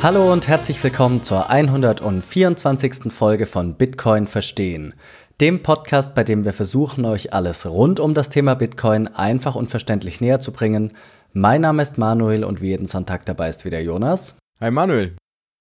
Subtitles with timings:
[0.00, 3.12] Hallo und herzlich willkommen zur 124.
[3.12, 4.94] Folge von Bitcoin Verstehen,
[5.40, 9.70] dem Podcast, bei dem wir versuchen, euch alles rund um das Thema Bitcoin einfach und
[9.70, 10.92] verständlich näher zu bringen.
[11.32, 14.36] Mein Name ist Manuel und wie jeden Sonntag dabei ist wieder Jonas.
[14.60, 15.16] Hi Manuel.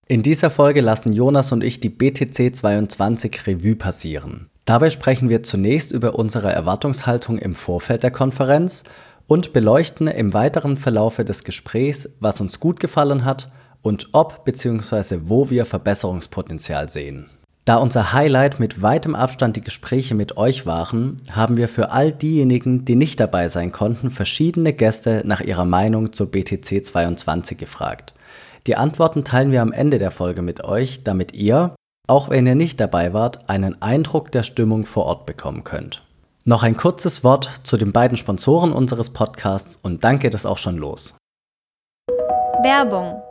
[0.07, 4.51] In dieser Folge lassen Jonas und ich die BTC 22 Revue passieren.
[4.65, 8.83] Dabei sprechen wir zunächst über unsere Erwartungshaltung im Vorfeld der Konferenz
[9.25, 13.51] und beleuchten im weiteren Verlaufe des Gesprächs, was uns gut gefallen hat
[13.81, 15.19] und ob bzw.
[15.25, 17.29] wo wir Verbesserungspotenzial sehen.
[17.67, 22.13] Da unser Highlight mit weitem Abstand die Gespräche mit euch waren, haben wir für all
[22.13, 28.13] diejenigen, die nicht dabei sein konnten, verschiedene Gäste nach ihrer Meinung zur BTC 22 gefragt.
[28.67, 31.75] Die Antworten teilen wir am Ende der Folge mit euch, damit ihr,
[32.07, 36.03] auch wenn ihr nicht dabei wart, einen Eindruck der Stimmung vor Ort bekommen könnt.
[36.45, 40.57] Noch ein kurzes Wort zu den beiden Sponsoren unseres Podcasts und dann geht es auch
[40.57, 41.17] schon los.
[42.63, 43.21] Werbung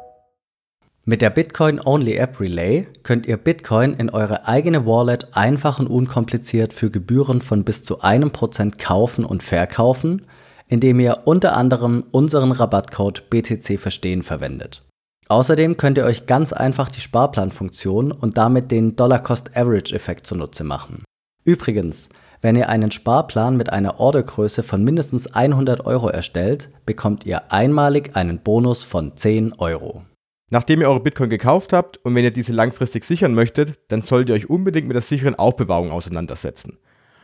[1.09, 6.91] mit der Bitcoin-Only-App Relay könnt ihr Bitcoin in eure eigene Wallet einfach und unkompliziert für
[6.91, 10.27] Gebühren von bis zu einem Prozent kaufen und verkaufen,
[10.67, 14.83] indem ihr unter anderem unseren Rabattcode BTC Verstehen verwendet.
[15.29, 21.05] Außerdem könnt ihr euch ganz einfach die Sparplanfunktion und damit den Dollar-Cost-Average-Effekt zunutze machen.
[21.45, 22.09] Übrigens,
[22.41, 28.17] wenn ihr einen Sparplan mit einer Ordergröße von mindestens 100 Euro erstellt, bekommt ihr einmalig
[28.17, 30.03] einen Bonus von 10 Euro.
[30.51, 34.29] Nachdem ihr eure Bitcoin gekauft habt und wenn ihr diese langfristig sichern möchtet, dann solltet
[34.29, 36.79] ihr euch unbedingt mit der sicheren Aufbewahrung auseinandersetzen.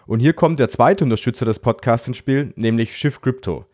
[0.07, 3.65] Und hier kommt der zweite Unterstützer des Podcasts ins Spiel, nämlich Shift Crypto.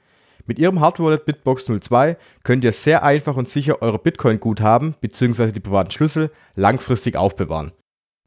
[0.44, 5.52] Mit ihrem Hardware Bitbox 02 könnt ihr sehr einfach und sicher eure Bitcoin-Guthaben bzw.
[5.52, 7.72] die privaten Schlüssel langfristig aufbewahren.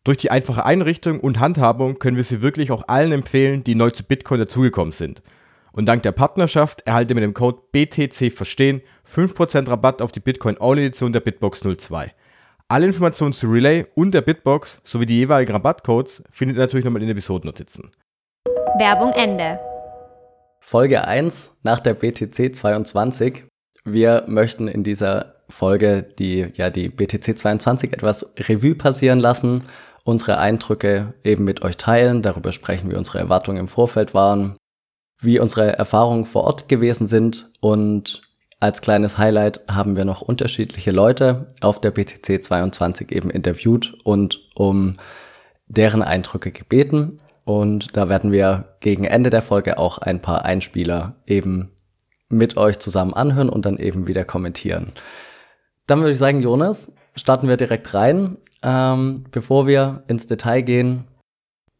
[0.03, 3.91] Durch die einfache Einrichtung und Handhabung können wir sie wirklich auch allen empfehlen, die neu
[3.91, 5.21] zu Bitcoin dazugekommen sind.
[5.73, 10.19] Und dank der Partnerschaft erhaltet ihr mit dem Code BTC Verstehen 5% Rabatt auf die
[10.19, 12.13] Bitcoin-All-Edition der Bitbox 02.
[12.67, 17.01] Alle Informationen zu Relay und der Bitbox sowie die jeweiligen Rabattcodes findet ihr natürlich nochmal
[17.01, 17.91] in den Episodennotizen.
[18.77, 19.59] Werbung Ende.
[20.59, 23.43] Folge 1 nach der BTC 22.
[23.83, 29.63] Wir möchten in dieser Folge die, ja, die BTC 22 etwas Revue passieren lassen,
[30.03, 34.55] unsere Eindrücke eben mit euch teilen, darüber sprechen, wie unsere Erwartungen im Vorfeld waren,
[35.21, 38.23] wie unsere Erfahrungen vor Ort gewesen sind und
[38.61, 44.39] als kleines Highlight haben wir noch unterschiedliche Leute auf der BTC 22 eben interviewt und
[44.53, 44.97] um
[45.65, 47.17] deren Eindrücke gebeten.
[47.43, 51.71] Und da werden wir gegen Ende der Folge auch ein paar Einspieler eben
[52.29, 54.91] mit euch zusammen anhören und dann eben wieder kommentieren.
[55.87, 58.37] Dann würde ich sagen, Jonas, starten wir direkt rein.
[58.61, 61.05] Ähm, bevor wir ins Detail gehen,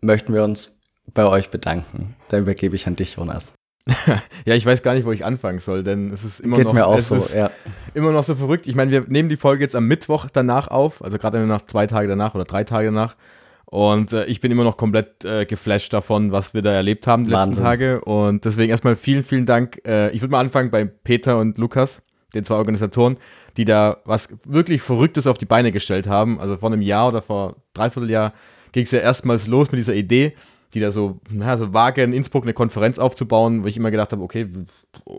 [0.02, 0.80] möchten wir uns
[1.14, 2.16] bei euch bedanken.
[2.32, 3.54] Da übergebe ich an dich, Jonas.
[4.46, 6.74] ja, ich weiß gar nicht, wo ich anfangen soll, denn es ist immer Geht noch
[6.74, 7.52] mir auch so, ja.
[7.94, 8.68] immer noch so verrückt.
[8.68, 11.88] Ich meine, wir nehmen die Folge jetzt am Mittwoch danach auf, also gerade nach zwei
[11.88, 13.18] Tage danach oder drei Tage danach.
[13.66, 17.26] Und äh, ich bin immer noch komplett äh, geflasht davon, was wir da erlebt haben
[17.26, 17.52] die Wahnsinn.
[17.52, 18.02] letzten Tage.
[18.02, 19.82] Und deswegen erstmal vielen, vielen Dank.
[19.86, 22.02] Äh, ich würde mal anfangen bei Peter und Lukas,
[22.34, 23.16] den zwei Organisatoren,
[23.58, 26.40] die da was wirklich Verrücktes auf die Beine gestellt haben.
[26.40, 28.32] Also vor einem Jahr oder vor dreiviertel Jahr
[28.72, 30.34] ging es ja erstmals los mit dieser Idee,
[30.74, 34.12] die da so, na, so vage in Innsbruck eine Konferenz aufzubauen, wo ich immer gedacht
[34.12, 34.48] habe, okay,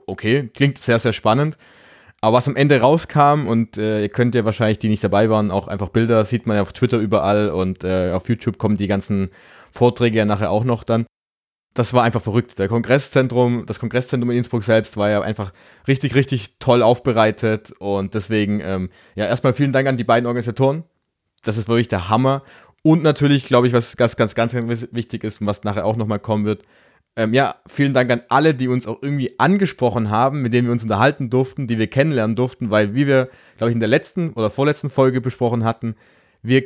[0.07, 1.57] okay, klingt sehr, sehr spannend.
[2.21, 5.51] Aber was am Ende rauskam, und äh, ihr könnt ja wahrscheinlich, die nicht dabei waren,
[5.51, 8.87] auch einfach Bilder, sieht man ja auf Twitter überall und äh, auf YouTube kommen die
[8.87, 9.31] ganzen
[9.73, 11.05] Vorträge ja nachher auch noch dann.
[11.75, 12.59] Das war einfach verrückt.
[12.61, 15.53] Der Kongresszentrum, das Kongresszentrum in Innsbruck selbst war ja einfach
[15.89, 20.85] richtig, richtig toll aufbereitet und deswegen, ähm, ja, erstmal vielen Dank an die beiden Organisatoren.
[21.43, 22.43] Das ist wirklich der Hammer.
[22.83, 24.55] Und natürlich, glaube ich, was ganz, ganz, ganz,
[24.91, 26.65] wichtig ist und was nachher auch nochmal kommen wird,
[27.15, 30.73] ähm, ja, vielen Dank an alle, die uns auch irgendwie angesprochen haben, mit denen wir
[30.73, 33.29] uns unterhalten durften, die wir kennenlernen durften, weil wie wir,
[33.59, 35.95] glaube ich, in der letzten oder vorletzten Folge besprochen hatten,
[36.43, 36.65] wir,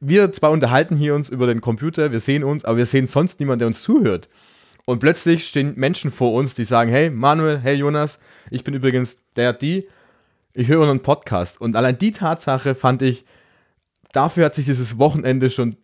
[0.00, 3.40] wir zwar unterhalten hier uns über den Computer, wir sehen uns, aber wir sehen sonst
[3.40, 4.28] niemanden, der uns zuhört.
[4.86, 9.20] Und plötzlich stehen Menschen vor uns, die sagen, hey Manuel, hey Jonas, ich bin übrigens
[9.36, 9.88] der, die,
[10.54, 11.60] ich höre einen Podcast.
[11.60, 13.24] Und allein die Tatsache fand ich,
[14.18, 15.76] dafür hat sich dieses Wochenende schon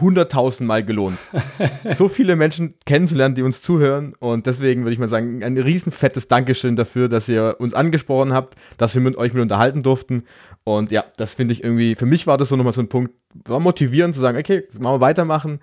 [0.00, 1.18] hunderttausend Mal gelohnt.
[1.94, 4.14] so viele Menschen kennenzulernen, die uns zuhören.
[4.18, 8.32] Und deswegen würde ich mal sagen, ein riesen fettes Dankeschön dafür, dass ihr uns angesprochen
[8.32, 10.24] habt, dass wir mit euch mit unterhalten durften.
[10.64, 13.12] Und ja, das finde ich irgendwie, für mich war das so nochmal so ein Punkt,
[13.44, 15.60] war motivierend zu sagen, okay, das machen wir weitermachen.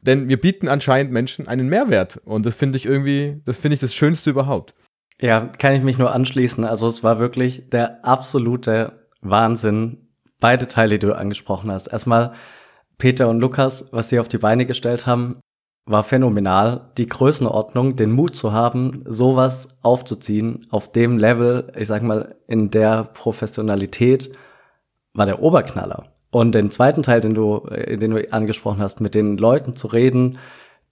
[0.00, 2.18] Denn wir bieten anscheinend Menschen einen Mehrwert.
[2.24, 4.74] Und das finde ich irgendwie, das finde ich das Schönste überhaupt.
[5.20, 6.64] Ja, kann ich mich nur anschließen.
[6.64, 10.01] Also es war wirklich der absolute Wahnsinn.
[10.42, 11.86] Beide Teile, die du angesprochen hast.
[11.86, 12.32] Erstmal
[12.98, 15.40] Peter und Lukas, was sie auf die Beine gestellt haben,
[15.86, 16.90] war phänomenal.
[16.98, 22.70] Die Größenordnung, den Mut zu haben, sowas aufzuziehen, auf dem Level, ich sag mal, in
[22.70, 24.32] der Professionalität
[25.14, 26.06] war der Oberknaller.
[26.32, 29.86] Und den zweiten Teil, den du, äh, den du angesprochen hast, mit den Leuten zu
[29.86, 30.38] reden,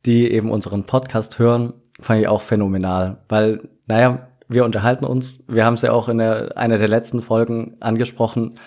[0.06, 3.18] die eben unseren Podcast hören, fand ich auch phänomenal.
[3.28, 5.42] Weil, naja, wir unterhalten uns.
[5.48, 8.60] Wir haben es ja auch in der, einer der letzten Folgen angesprochen.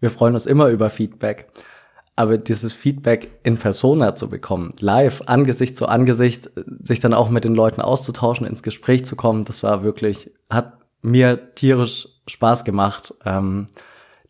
[0.00, 1.48] Wir freuen uns immer über Feedback.
[2.16, 6.50] Aber dieses Feedback in Persona zu bekommen, live, Angesicht zu Angesicht,
[6.82, 10.78] sich dann auch mit den Leuten auszutauschen, ins Gespräch zu kommen, das war wirklich, hat
[11.00, 13.66] mir tierisch Spaß gemacht, ähm,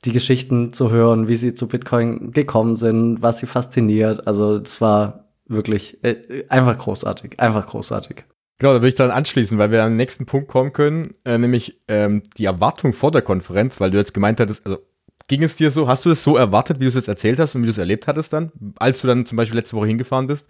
[0.04, 4.26] die Geschichten zu hören, wie sie zu Bitcoin gekommen sind, was sie fasziniert.
[4.26, 8.24] Also das war wirklich äh, einfach großartig, einfach großartig.
[8.58, 11.80] Genau, da würde ich dann anschließen, weil wir den nächsten Punkt kommen können, äh, nämlich
[11.88, 14.78] ähm, die Erwartung vor der Konferenz, weil du jetzt gemeint hattest, also
[15.28, 17.54] ging es dir so, hast du es so erwartet, wie du es jetzt erzählt hast
[17.54, 20.26] und wie du es erlebt hattest dann, als du dann zum Beispiel letzte Woche hingefahren
[20.26, 20.46] bist?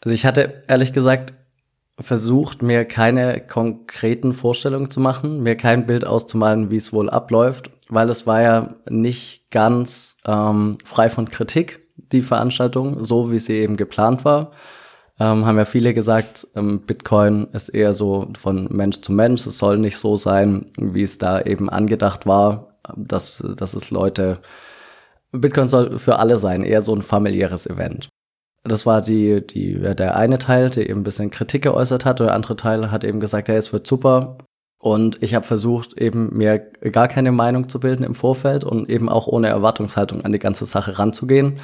[0.00, 1.34] Also ich hatte ehrlich gesagt
[1.98, 7.70] versucht, mir keine konkreten Vorstellungen zu machen, mir kein Bild auszumalen, wie es wohl abläuft,
[7.88, 13.58] weil es war ja nicht ganz ähm, frei von Kritik, die Veranstaltung, so wie sie
[13.58, 14.52] eben geplant war
[15.20, 19.46] ähm, haben ja viele gesagt, ähm, Bitcoin ist eher so von Mensch zu Mensch.
[19.46, 24.38] Es soll nicht so sein, wie es da eben angedacht war, dass, dass es Leute,
[25.32, 28.08] Bitcoin soll für alle sein, eher so ein familiäres Event.
[28.64, 32.20] Das war die, die, ja, der eine Teil, der eben ein bisschen Kritik geäußert hat,
[32.20, 34.38] der andere Teil hat eben gesagt, hey, es wird super.
[34.82, 39.08] Und ich habe versucht, eben mir gar keine Meinung zu bilden im Vorfeld und eben
[39.08, 41.60] auch ohne Erwartungshaltung an die ganze Sache ranzugehen.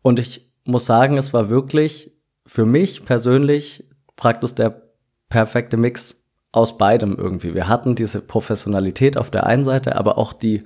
[0.00, 2.12] Und ich muss sagen, es war wirklich
[2.46, 4.82] für mich persönlich praktisch der
[5.28, 6.21] perfekte Mix
[6.52, 7.54] aus beidem irgendwie.
[7.54, 10.64] Wir hatten diese Professionalität auf der einen Seite, aber auch die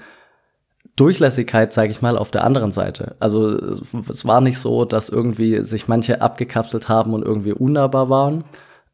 [0.97, 3.17] Durchlässigkeit, sage ich mal, auf der anderen Seite.
[3.21, 3.50] Also
[4.09, 8.44] es war nicht so, dass irgendwie sich manche abgekapselt haben und irgendwie unnahbar waren.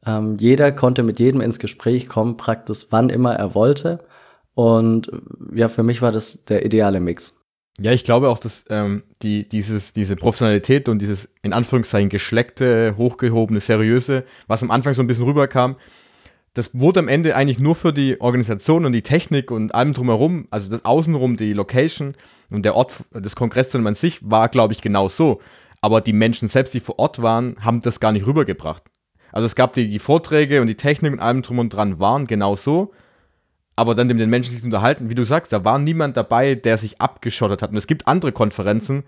[0.04, 4.00] Ähm, jeder konnte mit jedem ins Gespräch kommen, praktisch wann immer er wollte.
[4.54, 5.10] Und
[5.54, 7.34] ja, für mich war das der ideale Mix.
[7.78, 12.96] Ja, ich glaube auch, dass ähm, die, dieses, diese Professionalität und dieses in Anführungszeichen geschleckte,
[12.98, 15.76] hochgehobene, seriöse, was am Anfang so ein bisschen rüberkam,
[16.54, 20.46] das wurde am Ende eigentlich nur für die Organisation und die Technik und allem drumherum,
[20.50, 22.14] also das Außenrum, die Location
[22.50, 25.40] und der Ort des Kongresses an sich war, glaube ich, genau so.
[25.80, 28.82] Aber die Menschen selbst, die vor Ort waren, haben das gar nicht rübergebracht.
[29.32, 32.26] Also es gab die, die Vorträge und die Technik und allem drum und dran waren
[32.26, 32.92] genau so
[33.76, 36.76] aber dann mit den Menschen sich unterhalten, wie du sagst, da war niemand dabei, der
[36.78, 37.70] sich abgeschottet hat.
[37.70, 39.04] Und es gibt andere Konferenzen,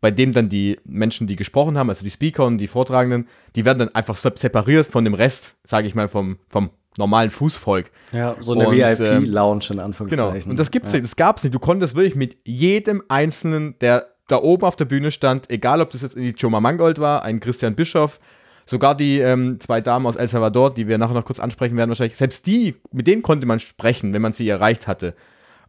[0.00, 3.64] bei denen dann die Menschen, die gesprochen haben, also die Speaker und die Vortragenden, die
[3.64, 7.90] werden dann einfach separiert von dem Rest, sage ich mal, vom, vom normalen Fußvolk.
[8.12, 10.40] Ja, so eine VIP-Lounge in Anführungszeichen.
[10.40, 10.98] Genau, und das gibt's ja.
[10.98, 11.54] nicht, das gab's nicht.
[11.54, 15.90] Du konntest wirklich mit jedem Einzelnen, der da oben auf der Bühne stand, egal ob
[15.90, 18.20] das jetzt die Joma Mangold war, ein Christian Bischof,
[18.68, 21.88] Sogar die ähm, zwei Damen aus El Salvador, die wir nachher noch kurz ansprechen werden,
[21.88, 25.14] wahrscheinlich, selbst die, mit denen konnte man sprechen, wenn man sie erreicht hatte.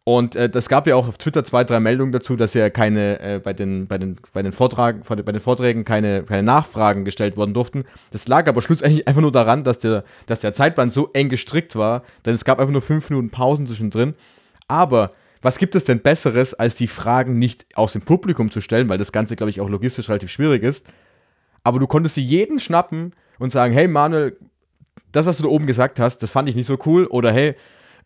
[0.04, 3.20] Und äh, das gab ja auch auf Twitter zwei, drei Meldungen dazu, dass ja keine
[3.20, 7.38] äh, bei, den, bei, den, bei, den Vortrag, bei den Vorträgen keine, keine Nachfragen gestellt
[7.38, 7.84] worden durften.
[8.12, 11.76] Das lag aber schlussendlich einfach nur daran, dass der, dass der Zeitplan so eng gestrickt
[11.76, 14.16] war, denn es gab einfach nur fünf Minuten Pausen zwischendrin.
[14.68, 15.12] Aber
[15.42, 18.98] was gibt es denn Besseres, als die Fragen nicht aus dem Publikum zu stellen, weil
[18.98, 20.86] das Ganze, glaube ich, auch logistisch relativ schwierig ist,
[21.64, 24.38] aber du konntest sie jeden schnappen und sagen, hey Manuel,
[25.12, 27.06] das, was du da oben gesagt hast, das fand ich nicht so cool.
[27.06, 27.56] Oder hey,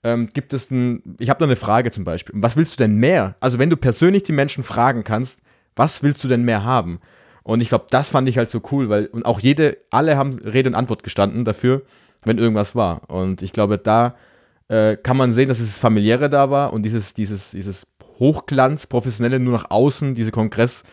[0.04, 2.36] ähm, gibt es ein, ich habe da eine Frage zum Beispiel.
[2.38, 3.36] Was willst du denn mehr?
[3.40, 5.40] Also wenn du persönlich die Menschen fragen kannst,
[5.76, 7.00] was willst du denn mehr haben?
[7.44, 10.40] Und ich glaube, das fand ich halt so cool, weil und auch jede, alle haben
[10.40, 11.82] Rede und Antwort gestanden dafür,
[12.24, 13.10] wenn irgendwas war.
[13.10, 14.16] Und ich glaube, da
[14.70, 17.86] äh, kann man sehen, dass dieses familiäre da war und dieses, dieses, dieses
[18.20, 20.84] Hochglanz, professionelle nur nach außen, diese Kongress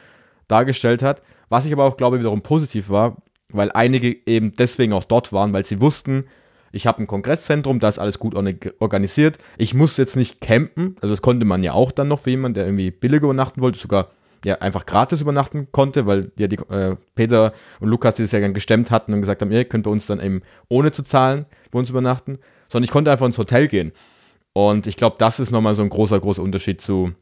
[0.48, 1.22] dargestellt hat.
[1.48, 3.16] Was ich aber auch glaube wiederum positiv war,
[3.52, 6.24] weil einige eben deswegen auch dort waren, weil sie wussten,
[6.72, 9.38] ich habe ein Kongresszentrum, da ist alles gut organisiert.
[9.58, 12.54] Ich muss jetzt nicht campen, also das konnte man ja auch dann noch für jemanden,
[12.54, 14.10] der irgendwie billiger übernachten wollte, sogar
[14.44, 18.40] ja einfach gratis übernachten konnte, weil ja die äh, Peter und Lukas die das ja
[18.40, 21.46] dann gestemmt hatten und gesagt haben, ihr könnt bei uns dann eben ohne zu zahlen
[21.70, 23.92] bei uns übernachten, sondern ich konnte einfach ins Hotel gehen.
[24.52, 27.12] Und ich glaube, das ist nochmal so ein großer, großer Unterschied zu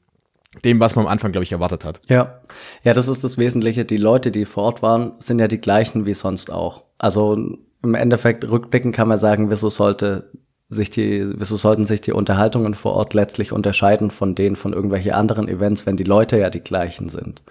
[0.65, 2.01] dem, was man am Anfang, glaube ich, erwartet hat.
[2.09, 2.41] Ja.
[2.83, 3.85] Ja, das ist das Wesentliche.
[3.85, 6.85] Die Leute, die vor Ort waren, sind ja die gleichen wie sonst auch.
[6.97, 10.31] Also im Endeffekt rückblickend kann man sagen, wieso sollte
[10.69, 15.13] sich die, wieso sollten sich die Unterhaltungen vor Ort letztlich unterscheiden von denen von irgendwelchen
[15.13, 17.43] anderen Events, wenn die Leute ja die gleichen sind.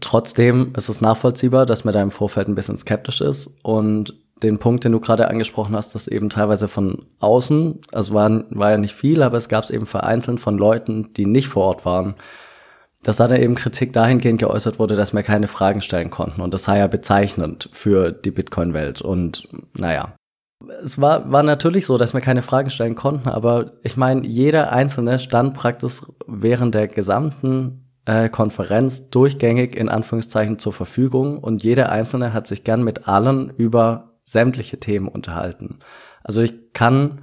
[0.00, 4.58] Trotzdem ist es nachvollziehbar, dass man da im Vorfeld ein bisschen skeptisch ist und den
[4.58, 8.78] Punkt, den du gerade angesprochen hast, dass eben teilweise von außen, also war, war ja
[8.78, 12.14] nicht viel, aber es gab es eben vereinzelt von Leuten, die nicht vor Ort waren,
[13.04, 16.40] dass da dann eben Kritik dahingehend geäußert wurde, dass wir keine Fragen stellen konnten.
[16.40, 19.00] Und das sei ja bezeichnend für die Bitcoin-Welt.
[19.02, 19.46] Und
[19.76, 20.14] naja,
[20.82, 24.72] Es war, war natürlich so, dass wir keine Fragen stellen konnten, aber ich meine, jeder
[24.72, 31.90] Einzelne stand praktisch während der gesamten äh, Konferenz durchgängig in Anführungszeichen zur Verfügung und jeder
[31.90, 35.78] Einzelne hat sich gern mit allen über sämtliche Themen unterhalten.
[36.22, 37.20] Also ich kann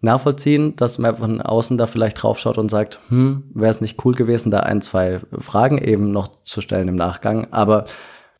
[0.00, 4.14] nachvollziehen, dass man von außen da vielleicht draufschaut und sagt, hm, wäre es nicht cool
[4.14, 7.48] gewesen, da ein, zwei Fragen eben noch zu stellen im Nachgang.
[7.50, 7.84] Aber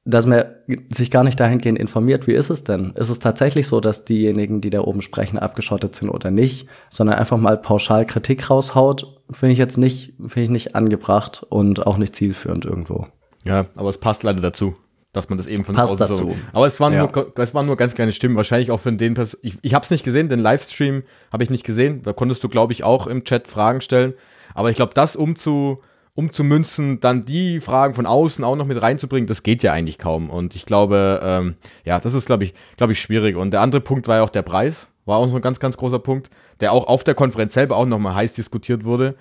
[0.05, 0.45] dass man
[0.89, 2.93] sich gar nicht dahingehend informiert, wie ist es denn?
[2.95, 7.19] Ist es tatsächlich so, dass diejenigen, die da oben sprechen, abgeschottet sind oder nicht, sondern
[7.19, 11.99] einfach mal pauschal Kritik raushaut, finde ich jetzt nicht, finde ich nicht angebracht und auch
[11.99, 13.07] nicht zielführend irgendwo.
[13.45, 14.75] Ja, aber es passt leider dazu
[15.19, 16.15] dass man das eben von Passt dazu.
[16.15, 16.37] so.
[16.53, 17.03] Aber es waren, Ja.
[17.13, 19.85] nur, es waren nur ganz kleine Stimmen, wahrscheinlich auch von den Pers Ich, ich habe
[19.85, 22.03] es nicht gesehen, den Livestream habe ich nicht gesehen.
[22.03, 24.15] Da konntest du, glaube ich, auch im Chat Fragen stellen.
[24.55, 25.83] Aber ich glaube, das umzu,
[26.15, 30.31] umzumünzen, dann die Fragen von außen auch noch mit reinzubringen, das geht ja eigentlich kaum.
[30.31, 33.37] Und ich glaube, ähm, ja, das ist, glaube ich, glaube ich, schwierig.
[33.37, 34.89] Und der andere Punkt war ja auch der Preis.
[35.05, 36.29] War auch so ein ganz, ganz großer Punkt,
[36.61, 39.15] der auch auf der Konferenz selber auch nochmal heiß diskutiert wurde.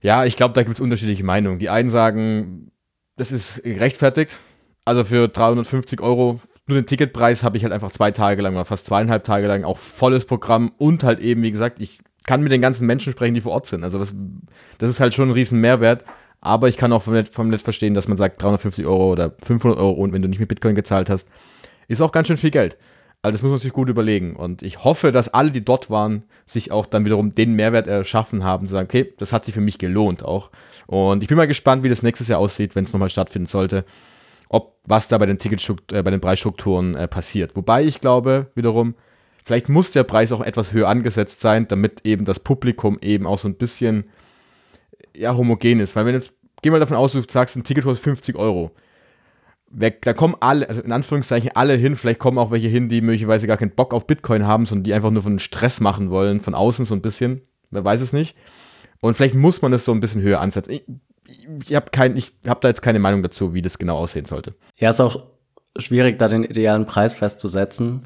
[0.00, 1.58] Ja, ich glaube, da gibt es unterschiedliche Meinungen.
[1.58, 2.70] Die einen sagen,
[3.16, 4.40] das ist gerechtfertigt.
[4.88, 8.64] Also für 350 Euro, nur den Ticketpreis habe ich halt einfach zwei Tage lang oder
[8.64, 12.52] fast zweieinhalb Tage lang auch volles Programm und halt eben, wie gesagt, ich kann mit
[12.52, 13.84] den ganzen Menschen sprechen, die vor Ort sind.
[13.84, 14.16] Also das,
[14.78, 16.06] das ist halt schon ein riesen Mehrwert.
[16.40, 19.34] Aber ich kann auch vom Net, vom Net verstehen, dass man sagt, 350 Euro oder
[19.42, 21.28] 500 Euro und wenn du nicht mit Bitcoin gezahlt hast,
[21.88, 22.78] ist auch ganz schön viel Geld.
[23.20, 24.36] Also das muss man sich gut überlegen.
[24.36, 28.42] Und ich hoffe, dass alle, die dort waren, sich auch dann wiederum den Mehrwert erschaffen
[28.42, 30.50] haben, zu sagen, okay, das hat sich für mich gelohnt auch.
[30.86, 33.84] Und ich bin mal gespannt, wie das nächstes Jahr aussieht, wenn es nochmal stattfinden sollte.
[34.48, 37.54] Ob was da bei den Ticket äh, bei den Preisstrukturen äh, passiert.
[37.56, 38.94] Wobei ich glaube, wiederum,
[39.44, 43.38] vielleicht muss der Preis auch etwas höher angesetzt sein, damit eben das Publikum eben auch
[43.38, 44.04] so ein bisschen
[45.14, 45.96] ja, homogen ist.
[45.96, 48.70] Weil wenn jetzt, geh mal davon aus, du sagst, ein Ticket kostet 50 Euro.
[49.70, 53.02] Wer, da kommen alle, also in Anführungszeichen alle hin, vielleicht kommen auch welche hin, die
[53.02, 56.40] möglicherweise gar keinen Bock auf Bitcoin haben, sondern die einfach nur von Stress machen wollen,
[56.40, 57.42] von außen so ein bisschen.
[57.70, 58.34] Wer weiß es nicht.
[59.00, 60.72] Und vielleicht muss man es so ein bisschen höher ansetzen.
[60.72, 60.84] Ich,
[61.64, 64.54] ich habe kein, ich hab da jetzt keine Meinung dazu, wie das genau aussehen sollte.
[64.76, 65.24] Ja, ist auch
[65.76, 68.02] schwierig, da den idealen Preis festzusetzen.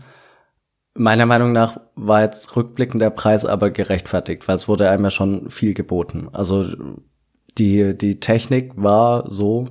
[0.95, 5.11] Meiner Meinung nach war jetzt rückblickend der Preis aber gerechtfertigt, weil es wurde einem ja
[5.11, 6.29] schon viel geboten.
[6.33, 6.67] Also
[7.57, 9.69] die, die Technik war so,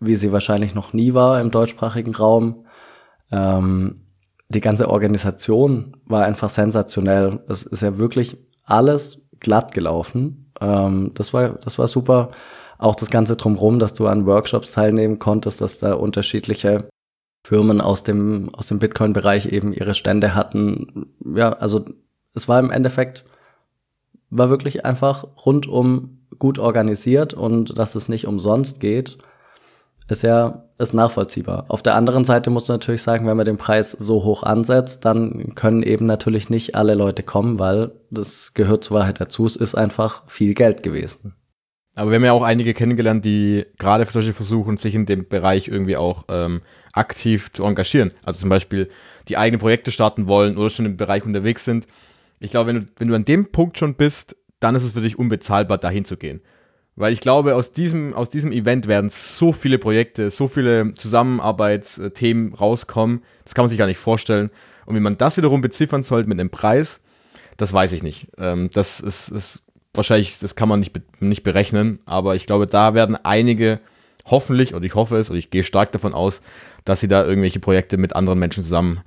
[0.00, 2.66] wie sie wahrscheinlich noch nie war im deutschsprachigen Raum.
[3.30, 4.06] Ähm,
[4.48, 7.40] die ganze Organisation war einfach sensationell.
[7.48, 10.52] Es ist ja wirklich alles glatt gelaufen.
[10.60, 12.30] Ähm, das war, das war super.
[12.78, 16.88] Auch das Ganze drumherum, dass du an Workshops teilnehmen konntest, dass da unterschiedliche
[17.46, 21.14] Firmen aus dem, aus dem Bitcoin-Bereich eben ihre Stände hatten.
[21.24, 21.84] Ja, also
[22.34, 23.24] es war im Endeffekt,
[24.30, 29.18] war wirklich einfach rundum gut organisiert und dass es nicht umsonst geht,
[30.08, 31.66] ist ja, ist nachvollziehbar.
[31.68, 35.04] Auf der anderen Seite muss man natürlich sagen, wenn man den Preis so hoch ansetzt,
[35.04, 39.46] dann können eben natürlich nicht alle Leute kommen, weil das gehört zur Wahrheit dazu.
[39.46, 41.34] Es ist einfach viel Geld gewesen.
[41.96, 45.68] Aber wir haben ja auch einige kennengelernt, die gerade solche versuchen, sich in dem Bereich
[45.68, 48.10] irgendwie auch ähm, aktiv zu engagieren.
[48.24, 48.88] Also zum Beispiel
[49.28, 51.86] die eigene Projekte starten wollen oder schon im Bereich unterwegs sind.
[52.40, 55.00] Ich glaube, wenn du, wenn du an dem Punkt schon bist, dann ist es für
[55.00, 56.40] dich unbezahlbar, dahin zu gehen.
[56.96, 62.54] Weil ich glaube, aus diesem, aus diesem Event werden so viele Projekte, so viele Zusammenarbeitsthemen
[62.54, 64.50] rauskommen, das kann man sich gar nicht vorstellen.
[64.86, 67.00] Und wie man das wiederum beziffern sollte mit einem Preis,
[67.56, 68.28] das weiß ich nicht.
[68.38, 69.63] Ähm, das ist, ist
[69.96, 73.80] wahrscheinlich, das kann man nicht, nicht berechnen, aber ich glaube, da werden einige
[74.26, 76.40] hoffentlich, oder ich hoffe es, oder ich gehe stark davon aus,
[76.84, 79.00] dass sie da irgendwelche Projekte mit anderen Menschen zusammen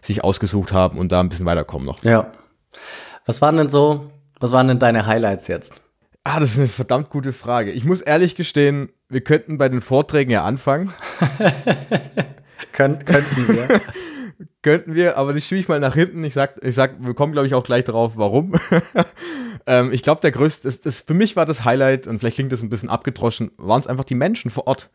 [0.00, 2.02] sich ausgesucht haben und da ein bisschen weiterkommen noch.
[2.04, 2.30] Ja.
[3.26, 4.10] Was waren denn so,
[4.40, 5.80] was waren denn deine Highlights jetzt?
[6.24, 7.70] Ah, das ist eine verdammt gute Frage.
[7.70, 10.92] Ich muss ehrlich gestehen, wir könnten bei den Vorträgen ja anfangen.
[12.72, 13.80] Könnt, könnten wir.
[14.62, 16.24] könnten wir, aber das schiebe ich mal nach hinten.
[16.24, 18.54] Ich sag, ich sag, wir kommen, glaube ich, auch gleich darauf, warum.
[19.66, 22.52] ähm, ich glaube, der größte, das, das, für mich war das Highlight, und vielleicht klingt
[22.52, 24.90] das ein bisschen abgedroschen, waren es einfach die Menschen vor Ort.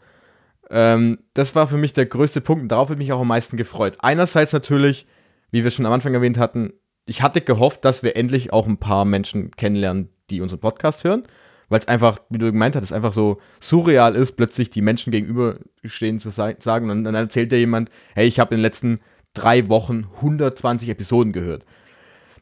[0.70, 3.28] Ähm, das war für mich der größte Punkt und darauf habe ich mich auch am
[3.28, 3.98] meisten gefreut.
[4.00, 5.08] Einerseits natürlich,
[5.52, 6.74] wie wir schon am Anfang erwähnt hatten,
[7.06, 11.24] ich hatte gehofft, dass wir endlich auch ein paar Menschen kennenlernen, die unseren Podcast hören,
[11.68, 16.20] weil es einfach, wie du gemeint hast, einfach so surreal ist, plötzlich die Menschen gegenüberstehen
[16.20, 19.00] zu sagen und dann erzählt dir jemand, hey, ich habe in den letzten
[19.40, 21.66] drei Wochen 120 Episoden gehört.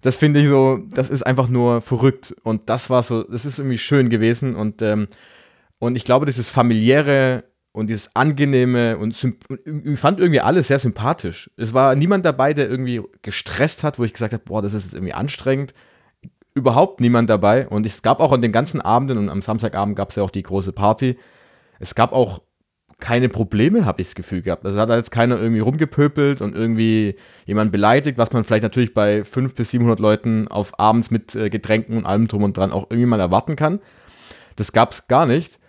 [0.02, 3.60] Das finde ich so, das ist einfach nur verrückt und das war so, das ist
[3.60, 5.08] irgendwie schön gewesen und, ähm,
[5.80, 9.16] und ich glaube, dieses familiäre und dieses angenehme und
[9.66, 11.50] ich fand irgendwie alles sehr sympathisch.
[11.58, 14.86] Es war niemand dabei, der irgendwie gestresst hat, wo ich gesagt habe, boah, das ist
[14.86, 15.74] jetzt irgendwie anstrengend.
[16.56, 17.68] Überhaupt niemand dabei.
[17.68, 20.32] Und es gab auch an den ganzen Abenden und am Samstagabend gab es ja auch
[20.32, 21.18] die große Party.
[21.80, 22.42] Es gab auch
[23.00, 24.66] keine Probleme, habe ich das Gefühl gehabt.
[24.66, 28.94] Also hat da jetzt keiner irgendwie rumgepöpelt und irgendwie jemand beleidigt, was man vielleicht natürlich
[28.94, 32.72] bei 500 bis 700 Leuten auf abends mit äh, Getränken und allem drum und dran
[32.72, 33.80] auch irgendwie mal erwarten kann.
[34.56, 35.60] Das gab es gar nicht.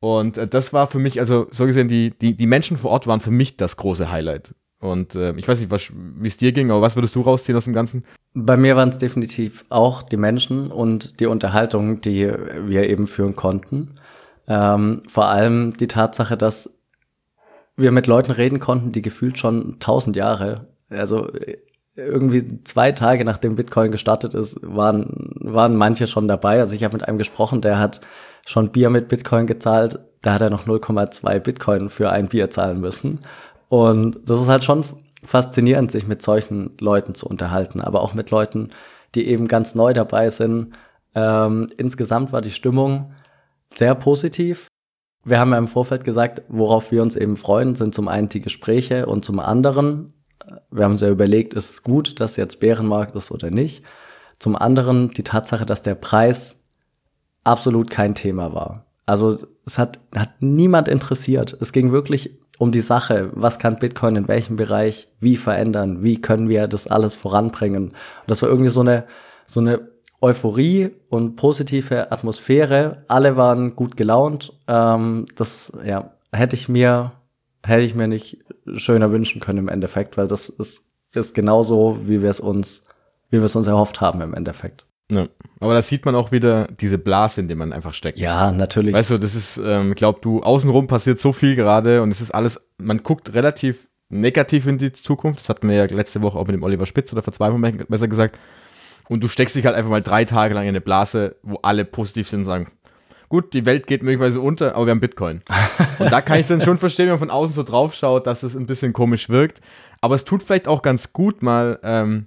[0.00, 3.06] Und äh, das war für mich, also so gesehen, die, die, die Menschen vor Ort
[3.06, 4.54] waren für mich das große Highlight.
[4.78, 7.64] Und äh, ich weiß nicht, wie es dir ging, aber was würdest du rausziehen aus
[7.64, 8.04] dem Ganzen?
[8.34, 12.30] Bei mir waren es definitiv auch die Menschen und die Unterhaltung, die
[12.66, 13.98] wir eben führen konnten.
[14.46, 16.74] Ähm, vor allem die Tatsache, dass
[17.76, 21.28] wir mit Leuten reden konnten, die gefühlt schon tausend Jahre, also
[21.96, 26.58] irgendwie zwei Tage nachdem Bitcoin gestartet ist, waren, waren manche schon dabei.
[26.58, 28.00] Also ich habe mit einem gesprochen, der hat
[28.46, 29.98] schon Bier mit Bitcoin gezahlt.
[30.22, 33.20] Da hat er noch 0,2 Bitcoin für ein Bier zahlen müssen.
[33.68, 34.84] Und das ist halt schon
[35.24, 38.70] faszinierend, sich mit solchen Leuten zu unterhalten, aber auch mit Leuten,
[39.14, 40.74] die eben ganz neu dabei sind.
[41.14, 43.12] Ähm, insgesamt war die Stimmung
[43.76, 44.68] sehr positiv.
[45.24, 48.40] Wir haben ja im Vorfeld gesagt, worauf wir uns eben freuen, sind zum einen die
[48.40, 50.12] Gespräche und zum anderen,
[50.70, 53.82] wir haben uns ja überlegt, ist es gut, dass jetzt Bärenmarkt ist oder nicht.
[54.38, 56.64] Zum anderen die Tatsache, dass der Preis
[57.44, 58.84] absolut kein Thema war.
[59.06, 61.56] Also es hat, hat niemand interessiert.
[61.60, 66.20] Es ging wirklich um die Sache, was kann Bitcoin in welchem Bereich wie verändern, wie
[66.20, 67.88] können wir das alles voranbringen.
[67.88, 67.94] Und
[68.26, 69.04] das war irgendwie so eine,
[69.46, 69.88] so eine
[70.24, 73.04] Euphorie und positive Atmosphäre.
[73.08, 74.52] Alle waren gut gelaunt.
[74.66, 77.12] Ähm, das ja, hätte ich mir
[77.64, 78.38] hätte ich mir nicht
[78.76, 82.84] schöner wünschen können im Endeffekt, weil das ist, ist genauso, wie wir es uns,
[83.30, 84.86] wie wir es uns erhofft haben im Endeffekt.
[85.10, 85.26] Ja.
[85.60, 88.18] Aber da sieht man auch wieder diese Blase, in der man einfach steckt.
[88.18, 88.94] Ja, natürlich.
[88.94, 92.34] Weißt du, das ist, ähm, glaub du, außenrum passiert so viel gerade und es ist
[92.34, 95.40] alles, man guckt relativ negativ in die Zukunft.
[95.40, 97.62] Das hatten wir ja letzte Woche auch mit dem Oliver Spitz oder vor zwei Wochen
[97.88, 98.38] besser gesagt.
[99.08, 101.84] Und du steckst dich halt einfach mal drei Tage lang in eine Blase, wo alle
[101.84, 102.70] positiv sind und sagen,
[103.28, 105.42] gut, die Welt geht möglicherweise unter, aber wir haben Bitcoin.
[105.98, 108.26] Und da kann ich es dann schon verstehen, wenn man von außen so drauf schaut,
[108.26, 109.60] dass es ein bisschen komisch wirkt.
[110.00, 112.26] Aber es tut vielleicht auch ganz gut, mal ähm,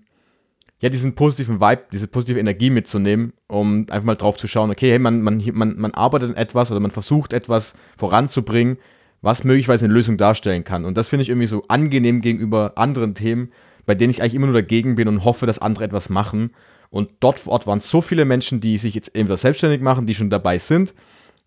[0.79, 4.91] ja, diesen positiven Vibe, diese positive Energie mitzunehmen, um einfach mal drauf zu schauen, okay,
[4.91, 8.77] hey, man, man, man, man arbeitet an etwas oder man versucht etwas voranzubringen,
[9.21, 10.85] was möglicherweise eine Lösung darstellen kann.
[10.85, 13.51] Und das finde ich irgendwie so angenehm gegenüber anderen Themen,
[13.87, 16.51] bei denen ich eigentlich immer nur dagegen bin und hoffe, dass andere etwas machen.
[16.89, 20.13] Und dort vor Ort waren so viele Menschen, die sich jetzt entweder selbstständig machen, die
[20.13, 20.93] schon dabei sind,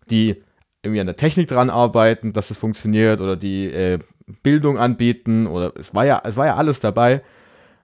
[0.09, 0.35] die
[0.81, 3.99] irgendwie an der Technik dran arbeiten, dass es funktioniert oder die äh,
[4.41, 7.21] Bildung anbieten oder es war ja, es war ja alles dabei.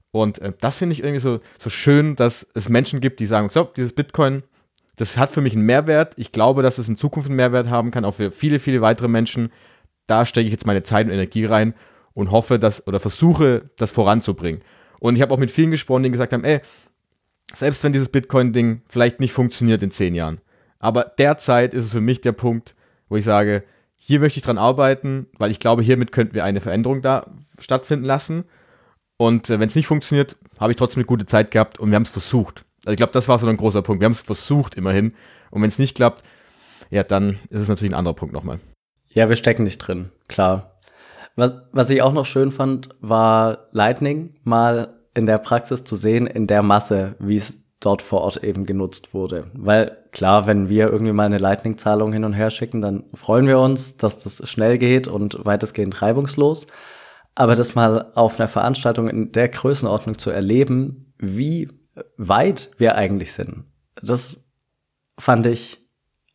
[0.10, 3.50] Und äh, das finde ich irgendwie so, so schön, dass es Menschen gibt, die sagen,
[3.52, 4.42] so, dieses Bitcoin,
[4.96, 6.16] das hat für mich einen Mehrwert.
[6.18, 9.08] Ich glaube, dass es in Zukunft einen Mehrwert haben kann, auch für viele, viele weitere
[9.08, 9.52] Menschen.
[10.08, 11.76] Da stecke ich jetzt meine Zeit und Energie rein
[12.18, 14.62] und hoffe, dass oder versuche, das voranzubringen.
[15.00, 16.62] Und ich habe auch mit vielen gesprochen, die gesagt haben, ey,
[17.54, 20.42] selbst wenn dieses Bitcoin-Ding vielleicht nicht funktioniert in zehn Jahren,
[20.80, 22.76] aber derzeit ist es für mich der Punkt,
[23.08, 23.64] wo ich sage,
[23.96, 27.28] hier möchte ich dran arbeiten, weil ich glaube, hiermit könnten wir eine Veränderung da
[27.60, 28.46] stattfinden lassen.
[29.18, 31.96] Und äh, wenn es nicht funktioniert, habe ich trotzdem eine gute Zeit gehabt und wir
[31.96, 32.66] haben es versucht.
[32.80, 34.02] Also ich glaube, das war so ein großer Punkt.
[34.02, 35.14] Wir haben es versucht immerhin.
[35.52, 36.24] Und wenn es nicht klappt,
[36.90, 38.60] ja, dann ist es natürlich ein anderer Punkt nochmal.
[39.10, 40.77] Ja, wir stecken nicht drin, klar.
[41.38, 46.28] Was, was ich auch noch schön fand, war Lightning mal in der Praxis zu sehen,
[46.28, 49.52] in der Masse, wie es dort vor Ort eben genutzt wurde.
[49.54, 53.60] Weil klar, wenn wir irgendwie mal eine Lightning-Zahlung hin und her schicken, dann freuen wir
[53.60, 56.66] uns, dass das schnell geht und weitestgehend reibungslos.
[57.36, 61.70] Aber das mal auf einer Veranstaltung in der Größenordnung zu erleben, wie
[62.18, 63.66] weit wir eigentlich sind,
[64.02, 64.44] das
[65.20, 65.87] fand ich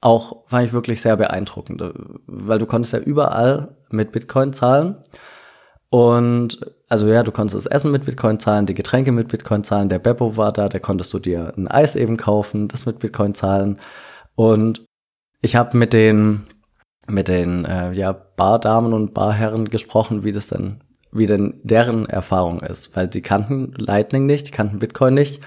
[0.02, 1.82] auch, fand ich wirklich sehr beeindruckend,
[2.26, 4.96] weil du konntest ja überall mit Bitcoin zahlen.
[5.88, 9.88] Und also ja, du konntest das Essen mit Bitcoin zahlen, die Getränke mit Bitcoin zahlen,
[9.88, 13.34] der Beppo war da, da konntest du dir ein Eis eben kaufen, das mit Bitcoin
[13.34, 13.78] zahlen.
[14.34, 14.84] Und
[15.40, 16.46] ich habe mit den
[17.08, 22.60] mit den äh, ja, Bardamen und Barherren gesprochen, wie das denn, wie denn deren Erfahrung
[22.60, 25.42] ist, weil die kannten Lightning nicht, die kannten Bitcoin nicht,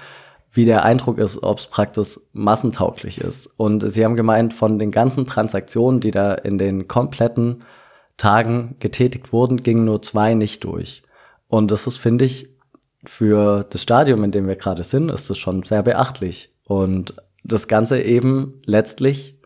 [0.56, 3.46] wie der Eindruck ist, ob es praktisch massentauglich ist.
[3.56, 7.62] Und sie haben gemeint, von den ganzen Transaktionen, die da in den kompletten
[8.16, 11.02] Tagen getätigt wurden, gingen nur zwei nicht durch.
[11.48, 12.48] Und das ist, finde ich,
[13.04, 16.50] für das Stadium, in dem wir gerade sind, ist das schon sehr beachtlich.
[16.64, 17.14] Und
[17.44, 19.38] das Ganze eben letztlich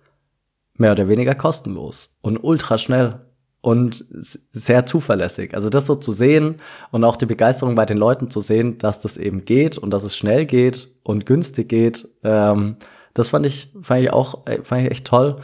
[0.75, 3.21] mehr oder weniger kostenlos und ultra schnell
[3.61, 5.55] und sehr zuverlässig.
[5.55, 6.57] Also das so zu sehen
[6.91, 10.05] und auch die Begeisterung bei den Leuten zu sehen, dass das eben geht und dass
[10.05, 12.77] es schnell geht und günstig geht, ähm,
[13.15, 15.37] das fand ich, fand ich auch, äh, fand ich echt toll.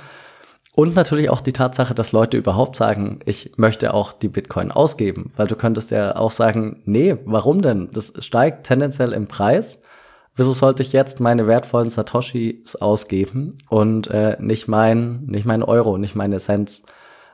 [0.74, 5.32] Und natürlich auch die Tatsache, dass Leute überhaupt sagen, ich möchte auch die Bitcoin ausgeben,
[5.36, 7.88] weil du könntest ja auch sagen, nee, warum denn?
[7.92, 9.80] Das steigt tendenziell im Preis.
[10.34, 15.96] Wieso sollte ich jetzt meine wertvollen Satoshis ausgeben und äh, nicht mein, nicht mein Euro,
[15.96, 16.82] nicht meine Cents?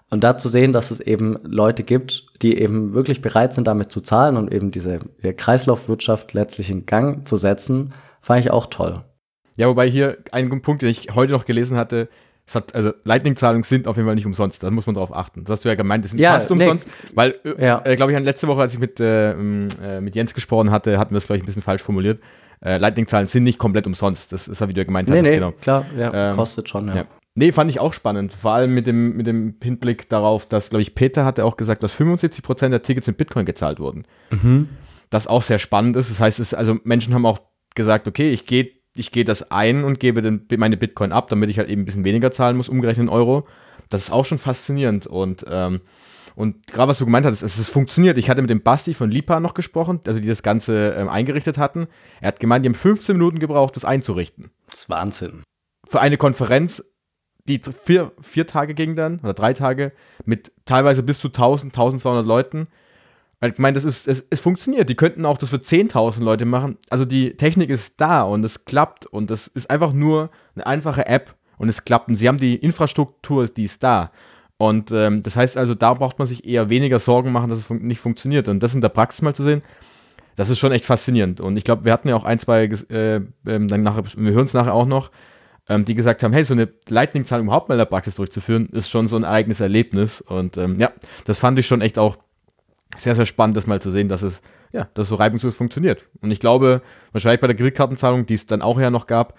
[0.09, 3.90] Und da zu sehen, dass es eben Leute gibt, die eben wirklich bereit sind, damit
[3.90, 9.04] zu zahlen und eben diese Kreislaufwirtschaft letztlich in Gang zu setzen, fand ich auch toll.
[9.56, 12.08] Ja, wobei hier ein Punkt, den ich heute noch gelesen hatte,
[12.46, 15.44] es hat, also Lightning-Zahlungen sind auf jeden Fall nicht umsonst, da muss man drauf achten.
[15.44, 16.54] Das hast du ja gemeint, die sind Ja, fast nee.
[16.56, 17.82] umsonst, weil, äh, Ja.
[17.85, 21.12] äh, glaube ich, letzte Woche, als ich mit, äh, äh, mit Jens gesprochen hatte, hatten
[21.12, 22.20] wir es, glaube ich, ein bisschen falsch formuliert.
[22.61, 25.37] Äh, Lightning-Zahlen sind nicht komplett umsonst, das ist ja, wie du gemeint Nee, hattest, nee,
[25.37, 25.52] genau.
[25.52, 26.96] klar, ja, Ähm, kostet schon, ja.
[26.96, 27.04] Ja.
[27.35, 28.35] Nee, fand ich auch spannend.
[28.35, 31.82] Vor allem mit dem, mit dem Hinblick darauf, dass, glaube ich, Peter hatte auch gesagt,
[31.82, 34.04] dass 75% der Tickets in Bitcoin gezahlt wurden.
[34.30, 34.68] Mhm.
[35.11, 36.11] Das auch sehr spannend ist.
[36.11, 37.38] Das heißt, es, also Menschen haben auch
[37.74, 41.50] gesagt, okay, ich gehe ich gehe das ein und gebe den, meine Bitcoin ab, damit
[41.50, 43.46] ich halt eben ein bisschen weniger zahlen muss, umgerechnet in Euro.
[43.88, 45.06] Das ist auch schon faszinierend.
[45.06, 45.80] Und, ähm,
[46.35, 48.18] und gerade was du gemeint hast, es, es funktioniert.
[48.18, 51.58] Ich hatte mit dem Basti von Lipa noch gesprochen, also die das Ganze ähm, eingerichtet
[51.58, 51.87] hatten.
[52.20, 55.42] Er hat gemeint, die haben 15 Minuten gebraucht, das einzurichten Das ist Wahnsinn.
[55.88, 56.85] für eine Konferenz,
[57.48, 59.92] die vier, vier Tage ging dann, oder drei Tage,
[60.24, 62.68] mit teilweise bis zu 1000, 1200 Leuten.
[63.42, 64.88] Weil Ich meine, das ist, es, es funktioniert.
[64.88, 66.78] Die könnten auch das für 10.000 Leute machen.
[66.90, 71.07] Also die Technik ist da und es klappt und das ist einfach nur eine einfache
[71.07, 72.09] App und es klappt.
[72.09, 74.12] Und sie haben die Infrastruktur, die ist da.
[74.59, 77.64] Und ähm, das heißt also, da braucht man sich eher weniger Sorgen machen, dass es
[77.64, 78.46] fun nicht funktioniert.
[78.46, 79.62] Und das in der Praxis mal zu sehen,
[80.37, 81.40] das ist schon echt faszinierend.
[81.40, 84.44] Und ich glaube, wir hatten ja auch ein, zwei, äh, ähm, dann nachher, wir hören
[84.44, 85.11] es nachher auch noch,
[85.68, 88.88] ähm, die gesagt haben, hey, so eine Lightning-Zahlung überhaupt mal in der Praxis durchzuführen, ist
[88.88, 90.20] schon so ein eigenes Erlebnis.
[90.20, 90.92] Und ähm, ja,
[91.24, 92.18] das fand ich schon echt auch
[92.96, 94.40] sehr, sehr spannend, das mal zu sehen, dass es,
[94.72, 96.07] ja, dass so reibungslos funktioniert.
[96.20, 99.35] Und ich glaube, wahrscheinlich bei der Kreditkartenzahlung, die es dann auch ja noch gab,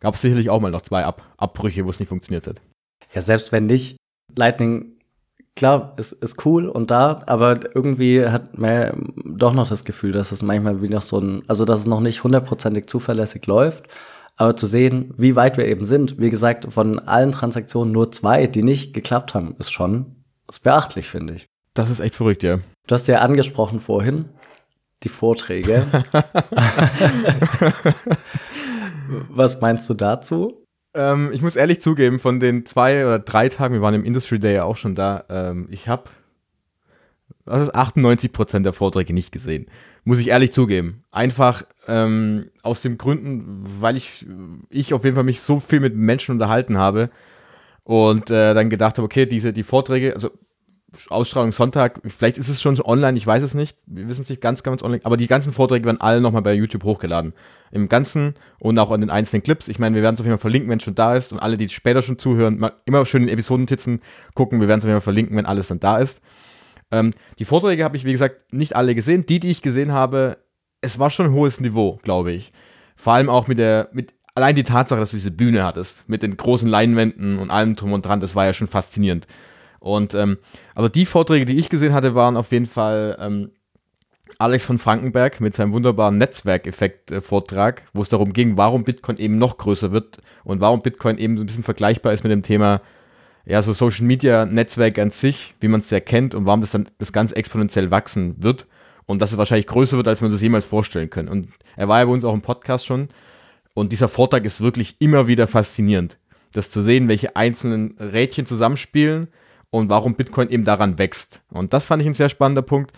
[0.00, 2.60] gab es sicherlich auch mal noch zwei Ab Abbrüche, wo es nicht funktioniert hat.
[3.14, 3.96] Ja, selbst wenn nicht,
[4.36, 4.98] Lightning,
[5.56, 10.32] klar, ist, ist cool und da, aber irgendwie hat man doch noch das Gefühl, dass
[10.32, 13.88] es manchmal wie noch so ein, also dass es noch nicht hundertprozentig zuverlässig läuft.
[14.36, 18.46] Aber zu sehen, wie weit wir eben sind, wie gesagt, von allen Transaktionen nur zwei,
[18.46, 20.14] die nicht geklappt haben, ist schon
[20.48, 21.48] ist beachtlich, finde ich.
[21.74, 22.58] Das ist echt verrückt, ja.
[22.88, 24.30] Du hast ja angesprochen vorhin,
[25.02, 25.86] die Vorträge.
[29.28, 30.64] Was meinst du dazu?
[30.94, 34.38] Ähm, ich muss ehrlich zugeben, von den zwei oder drei Tagen, wir waren im Industry
[34.38, 36.04] Day ja auch schon da, ähm, ich habe
[37.44, 39.66] was ist 98% der Vorträge nicht gesehen.
[40.04, 41.04] Muss ich ehrlich zugeben.
[41.10, 44.26] Einfach ähm, aus den Gründen, weil ich,
[44.68, 47.10] ich auf jeden Fall mich so viel mit Menschen unterhalten habe
[47.84, 50.30] und äh, dann gedacht habe, okay, diese, die Vorträge, also
[51.10, 54.40] Ausstrahlung Sonntag, vielleicht ist es schon online, ich weiß es nicht, wir wissen es nicht
[54.40, 57.34] ganz, ganz online, aber die ganzen Vorträge werden alle nochmal bei YouTube hochgeladen.
[57.70, 59.68] Im Ganzen und auch an den einzelnen Clips.
[59.68, 61.40] Ich meine, wir werden es auf jeden Fall verlinken, wenn es schon da ist und
[61.40, 64.00] alle, die später schon zuhören, immer schön in Episodentitzen
[64.34, 66.22] gucken, wir werden es auf jeden Fall verlinken, wenn alles dann da ist.
[66.90, 69.26] Ähm, die Vorträge habe ich, wie gesagt, nicht alle gesehen.
[69.26, 70.38] Die, die ich gesehen habe,
[70.80, 72.50] es war schon ein hohes Niveau, glaube ich.
[72.96, 76.22] Vor allem auch mit der, mit allein die Tatsache, dass du diese Bühne hattest, mit
[76.22, 79.26] den großen Leinwänden und allem drum und dran, das war ja schon faszinierend.
[79.80, 80.38] Und ähm,
[80.74, 83.50] aber die Vorträge, die ich gesehen hatte, waren auf jeden Fall ähm,
[84.38, 89.56] Alex von Frankenberg mit seinem wunderbaren Netzwerkeffekt-Vortrag, wo es darum ging, warum Bitcoin eben noch
[89.56, 92.80] größer wird und warum Bitcoin eben so ein bisschen vergleichbar ist mit dem Thema
[93.46, 96.70] ja, so Social Media Netzwerk an sich, wie man es ja kennt und warum das
[96.70, 98.66] dann das ganz exponentiell wachsen wird
[99.06, 101.28] und dass es wahrscheinlich größer wird, als wir uns das jemals vorstellen können.
[101.28, 103.08] Und er war ja bei uns auch im Podcast schon
[103.72, 106.18] und dieser Vortrag ist wirklich immer wieder faszinierend,
[106.52, 109.28] das zu sehen, welche einzelnen Rädchen zusammenspielen
[109.70, 111.42] und warum Bitcoin eben daran wächst.
[111.52, 112.92] Und das fand ich ein sehr spannender Punkt.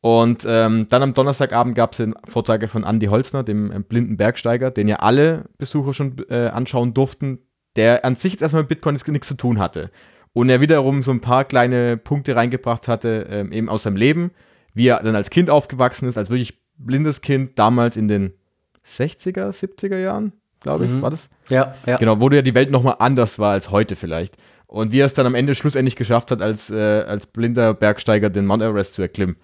[0.00, 4.16] Und ähm, dann am Donnerstagabend gab es den Vortrag von Andy Holzner, dem äh, blinden
[4.18, 7.38] Bergsteiger, den ja alle Besucher schon äh, anschauen durften,
[7.76, 9.90] der an sich jetzt erstmal mit Bitcoin nichts zu tun hatte.
[10.34, 14.32] Und er wiederum so ein paar kleine Punkte reingebracht hatte, ähm, eben aus seinem Leben,
[14.74, 18.34] wie er dann als Kind aufgewachsen ist, als wirklich blindes Kind, damals in den
[18.86, 21.02] 60er, 70er Jahren, glaube ich, Mhm.
[21.02, 21.30] war das?
[21.48, 21.96] Ja, ja.
[21.96, 24.36] Genau, wo ja die Welt nochmal anders war als heute vielleicht.
[24.74, 28.28] Und wie er es dann am Ende schlussendlich geschafft hat, als, äh, als blinder Bergsteiger
[28.28, 29.36] den Mount Everest zu erklimmen.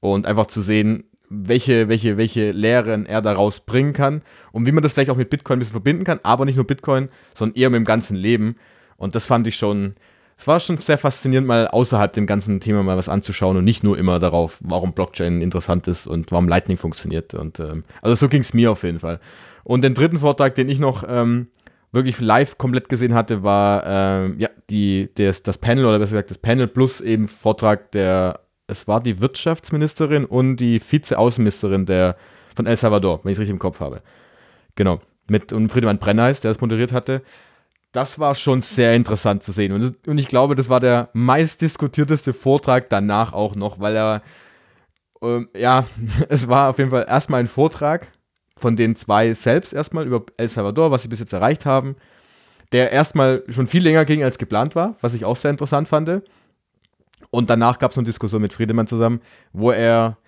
[0.00, 4.20] Und einfach zu sehen, welche, welche, welche Lehren er daraus bringen kann
[4.52, 6.66] und wie man das vielleicht auch mit Bitcoin ein bisschen verbinden kann, aber nicht nur
[6.66, 8.56] Bitcoin, sondern eher mit dem ganzen Leben.
[8.98, 9.94] Und das fand ich schon,
[10.36, 13.84] es war schon sehr faszinierend, mal außerhalb dem ganzen Thema mal was anzuschauen und nicht
[13.84, 17.32] nur immer darauf, warum Blockchain interessant ist und warum Lightning funktioniert.
[17.32, 19.18] Und ähm, also so ging es mir auf jeden Fall.
[19.64, 21.46] Und den dritten Vortrag, den ich noch ähm,
[21.92, 26.30] wirklich live komplett gesehen hatte, war ähm, ja die, das, das Panel oder besser gesagt
[26.30, 32.16] das Panel plus eben Vortrag der, es war die Wirtschaftsministerin und die Vize-Außenministerin der
[32.54, 34.02] von El Salvador, wenn ich es richtig im Kopf habe.
[34.74, 35.00] Genau.
[35.30, 37.22] Mit und Friedemann Brenneis, der es moderiert hatte.
[37.92, 39.72] Das war schon sehr interessant zu sehen.
[39.72, 44.22] Und, und ich glaube, das war der meistdiskutierteste Vortrag danach auch noch, weil er,
[45.22, 45.86] ähm, ja,
[46.28, 48.08] es war auf jeden Fall erstmal ein Vortrag
[48.58, 51.96] von den zwei selbst erstmal über El Salvador, was sie bis jetzt erreicht haben.
[52.72, 56.22] der erstmal schon viel länger ging als geplant war, was ich auch sehr interessant fand.
[57.30, 59.20] Und danach gab es eine Diskussion mit Friedemann zusammen,
[59.52, 60.18] wo er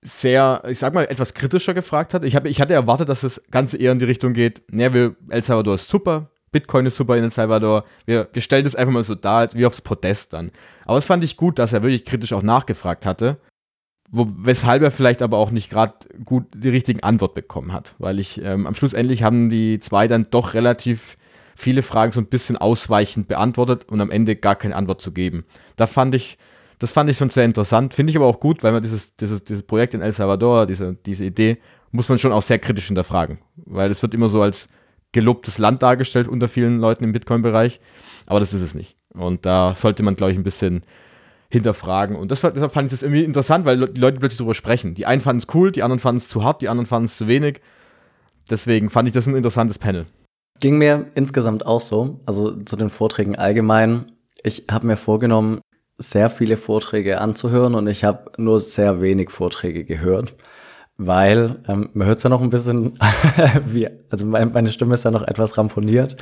[0.00, 2.24] sehr, ich sag mal, etwas kritischer gefragt hat.
[2.24, 5.42] Ich, hab, ich hatte erwartet, dass das Ganze eher in die Richtung geht, wir, El
[5.42, 9.04] Salvador ist super, Bitcoin ist super in El Salvador, wir, wir stellen das einfach mal
[9.04, 10.52] so dar, wie aufs Podest dann.
[10.86, 13.38] Aber es fand ich gut, dass er wirklich kritisch auch nachgefragt hatte,
[14.10, 15.94] wo, weshalb er vielleicht aber auch nicht gerade
[16.24, 17.94] gut die richtigen Antwort bekommen hat.
[17.98, 21.16] Weil ich, ähm, am Schluss endlich haben die zwei dann doch relativ
[21.54, 25.44] viele Fragen so ein bisschen ausweichend beantwortet und am Ende gar keine Antwort zu geben.
[25.76, 26.38] Da fand ich,
[26.78, 27.94] das fand ich schon sehr interessant.
[27.94, 30.96] Finde ich aber auch gut, weil man dieses, dieses, dieses Projekt in El Salvador, diese,
[31.04, 31.58] diese Idee,
[31.90, 33.38] muss man schon auch sehr kritisch hinterfragen.
[33.56, 34.68] Weil es wird immer so als
[35.12, 37.80] gelobtes Land dargestellt unter vielen Leuten im Bitcoin-Bereich.
[38.26, 38.96] Aber das ist es nicht.
[39.12, 40.82] Und da sollte man, glaube ich, ein bisschen
[41.50, 42.16] hinterfragen.
[42.16, 44.94] Und das, deshalb fand ich das irgendwie interessant, weil die Leute plötzlich darüber sprechen.
[44.94, 47.16] Die einen fanden es cool, die anderen fanden es zu hart, die anderen fanden es
[47.16, 47.60] zu wenig.
[48.50, 50.06] Deswegen fand ich das ein interessantes Panel.
[50.60, 54.12] Ging mir insgesamt auch so, also zu den Vorträgen allgemein.
[54.42, 55.60] Ich habe mir vorgenommen,
[55.98, 60.36] sehr viele Vorträge anzuhören und ich habe nur sehr wenig Vorträge gehört,
[60.96, 62.98] weil ähm, man hört es ja noch ein bisschen,
[63.66, 66.16] wie, also mein, meine Stimme ist ja noch etwas ramponiert,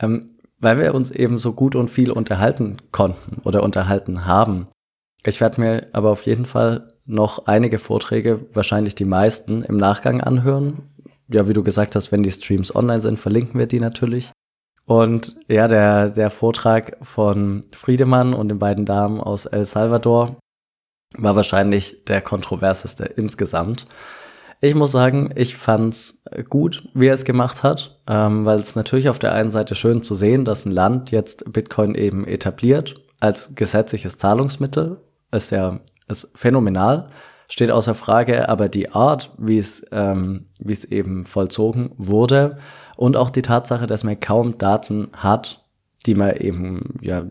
[0.00, 0.26] ähm,
[0.60, 4.66] weil wir uns eben so gut und viel unterhalten konnten oder unterhalten haben.
[5.24, 10.20] Ich werde mir aber auf jeden Fall noch einige Vorträge, wahrscheinlich die meisten, im Nachgang
[10.20, 10.82] anhören.
[11.28, 14.32] Ja, wie du gesagt hast, wenn die Streams online sind, verlinken wir die natürlich.
[14.86, 20.36] Und ja, der, der Vortrag von Friedemann und den beiden Damen aus El Salvador
[21.16, 23.86] war wahrscheinlich der kontroverseste insgesamt.
[24.62, 29.08] Ich muss sagen, ich fand's gut, wie er es gemacht hat, ähm, weil es natürlich
[29.08, 33.54] auf der einen Seite schön zu sehen, dass ein Land jetzt Bitcoin eben etabliert als
[33.54, 34.98] gesetzliches Zahlungsmittel,
[35.32, 37.08] ist ja ist phänomenal,
[37.48, 42.58] steht außer Frage, aber die Art, wie es ähm, wie es eben vollzogen wurde,
[42.96, 45.64] und auch die Tatsache, dass man kaum Daten hat,
[46.04, 47.24] die man eben, ja,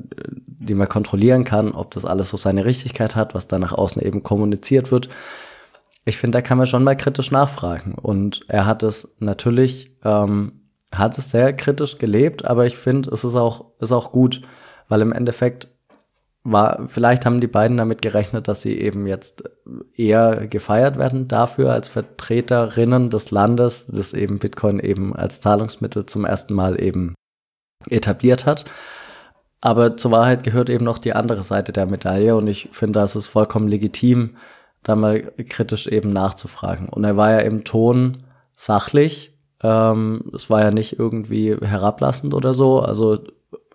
[0.47, 4.01] die man kontrollieren kann, ob das alles so seine Richtigkeit hat, was da nach außen
[4.01, 5.09] eben kommuniziert wird.
[6.05, 7.93] Ich finde, da kann man schon mal kritisch nachfragen.
[7.93, 13.23] Und er hat es natürlich, ähm, hat es sehr kritisch gelebt, aber ich finde, es
[13.23, 14.41] ist auch, ist auch gut,
[14.88, 15.67] weil im Endeffekt
[16.43, 19.43] war, vielleicht haben die beiden damit gerechnet, dass sie eben jetzt
[19.93, 26.25] eher gefeiert werden dafür als Vertreterinnen des Landes, das eben Bitcoin eben als Zahlungsmittel zum
[26.25, 27.13] ersten Mal eben
[27.89, 28.65] etabliert hat.
[29.62, 33.15] Aber zur Wahrheit gehört eben noch die andere Seite der Medaille und ich finde, das
[33.15, 34.38] ist vollkommen legitim,
[34.83, 36.89] da mal kritisch eben nachzufragen.
[36.89, 38.23] Und er war ja im Ton
[38.55, 39.37] sachlich.
[39.61, 42.79] Ähm, es war ja nicht irgendwie herablassend oder so.
[42.79, 43.19] Also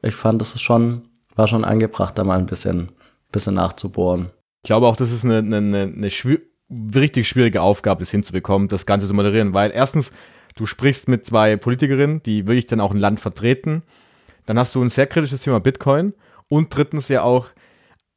[0.02, 2.90] ich fand, das ist schon war schon angebracht, da mal ein bisschen,
[3.32, 4.30] bisschen nachzubohren.
[4.62, 6.42] Ich glaube auch, das ist eine, eine, eine schwierig,
[6.94, 10.12] richtig schwierige Aufgabe, das hinzubekommen, das Ganze zu moderieren, weil erstens,
[10.56, 13.82] du sprichst mit zwei Politikerinnen, die wirklich dann auch ein Land vertreten.
[14.46, 16.14] Dann hast du ein sehr kritisches Thema Bitcoin
[16.48, 17.48] und drittens ja auch,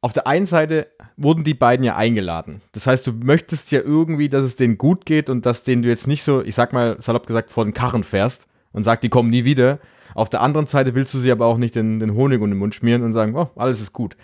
[0.00, 0.86] auf der einen Seite
[1.18, 2.62] wurden die beiden ja eingeladen.
[2.72, 5.88] Das heißt, du möchtest ja irgendwie, dass es denen gut geht und dass denen du
[5.88, 9.08] jetzt nicht so, ich sag mal, salopp gesagt, vor den Karren fährst und sagst, die
[9.08, 9.80] kommen nie wieder,
[10.14, 12.58] auf der anderen Seite willst du sie aber auch nicht den, den Honig um den
[12.58, 14.16] Mund schmieren und sagen, oh, alles ist gut.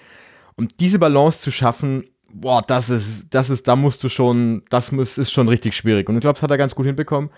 [0.57, 4.92] Und diese Balance zu schaffen, boah, das ist, das ist, da musst du schon, das
[4.92, 6.09] muss, ist schon richtig schwierig.
[6.09, 7.30] Und ich glaube, das hat er ganz gut hinbekommen.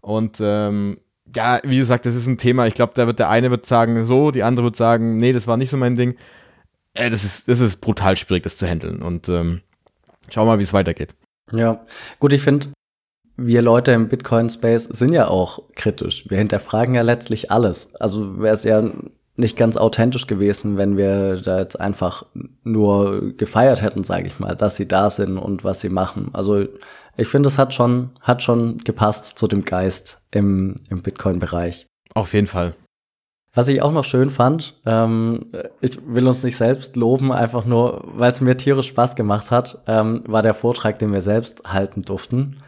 [0.00, 0.98] Und ähm,
[1.34, 2.66] ja, wie gesagt, das ist ein Thema.
[2.66, 5.46] Ich glaube, da wird der eine wird sagen so, die andere wird sagen, nee, das
[5.46, 6.16] war nicht so mein Ding.
[6.96, 9.02] Äh, das ist, das ist brutal schwierig, das zu handeln.
[9.02, 9.60] Und ähm,
[10.28, 11.14] schau mal, wie es weitergeht.
[11.52, 11.84] Ja,
[12.18, 12.68] gut, ich finde,
[13.36, 16.28] wir Leute im Bitcoin-Space sind ja auch kritisch.
[16.28, 17.94] Wir hinterfragen ja letztlich alles.
[17.96, 18.90] Also wäre es ja
[19.36, 22.24] nicht ganz authentisch gewesen, wenn wir da jetzt einfach
[22.64, 26.30] nur gefeiert hätten, sage ich mal, dass sie da sind und was sie machen.
[26.32, 26.66] Also
[27.18, 31.86] ich finde, es hat schon, hat schon gepasst zu dem Geist im, im Bitcoin-Bereich.
[32.14, 32.74] Auf jeden Fall.
[33.56, 35.46] Was ich auch noch schön fand, ähm,
[35.80, 39.82] ich will uns nicht selbst loben, einfach nur, weil es mir tierisch Spaß gemacht hat,
[39.86, 42.58] ähm, war der Vortrag, den wir selbst halten durften.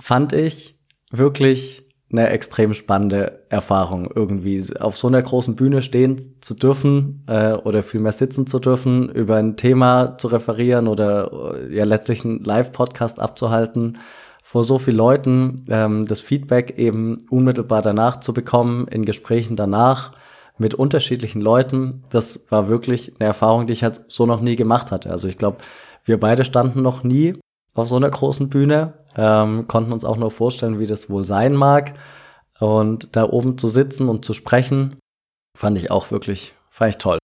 [0.00, 0.78] Fand ich
[1.10, 7.54] wirklich eine extrem spannende Erfahrung, irgendwie auf so einer großen Bühne stehen zu dürfen äh,
[7.54, 12.44] oder vielmehr sitzen zu dürfen, über ein Thema zu referieren oder äh, ja letztlich einen
[12.44, 13.98] Live-Podcast abzuhalten,
[14.52, 20.12] vor so vielen Leuten ähm, das Feedback eben unmittelbar danach zu bekommen, in Gesprächen danach
[20.58, 24.92] mit unterschiedlichen Leuten, das war wirklich eine Erfahrung, die ich halt so noch nie gemacht
[24.92, 25.10] hatte.
[25.10, 25.56] Also ich glaube,
[26.04, 27.40] wir beide standen noch nie
[27.72, 31.54] auf so einer großen Bühne ähm, konnten uns auch nur vorstellen, wie das wohl sein
[31.54, 31.94] mag.
[32.60, 34.98] Und da oben zu sitzen und zu sprechen,
[35.56, 37.18] fand ich auch wirklich, fand ich toll.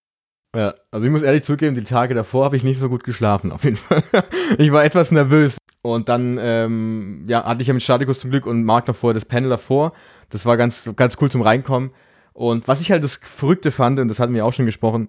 [0.56, 3.52] Ja, also ich muss ehrlich zugeben, die Tage davor habe ich nicht so gut geschlafen,
[3.52, 4.02] auf jeden Fall.
[4.56, 5.58] ich war etwas nervös.
[5.94, 9.14] Und dann, ähm, ja, hatte ich ja mit Statikus zum Glück und Marc noch vorher
[9.14, 9.94] das Panel davor.
[10.28, 11.92] Das war ganz, ganz cool zum Reinkommen.
[12.34, 15.08] Und was ich halt das Verrückte fand, und das hatten wir auch schon gesprochen,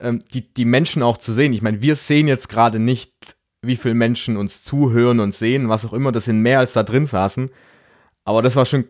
[0.00, 1.52] ähm, die, die Menschen auch zu sehen.
[1.52, 3.12] Ich meine, wir sehen jetzt gerade nicht,
[3.60, 6.10] wie viele Menschen uns zuhören und sehen, was auch immer.
[6.10, 7.50] Das sind mehr als da drin saßen.
[8.24, 8.84] Aber das war schon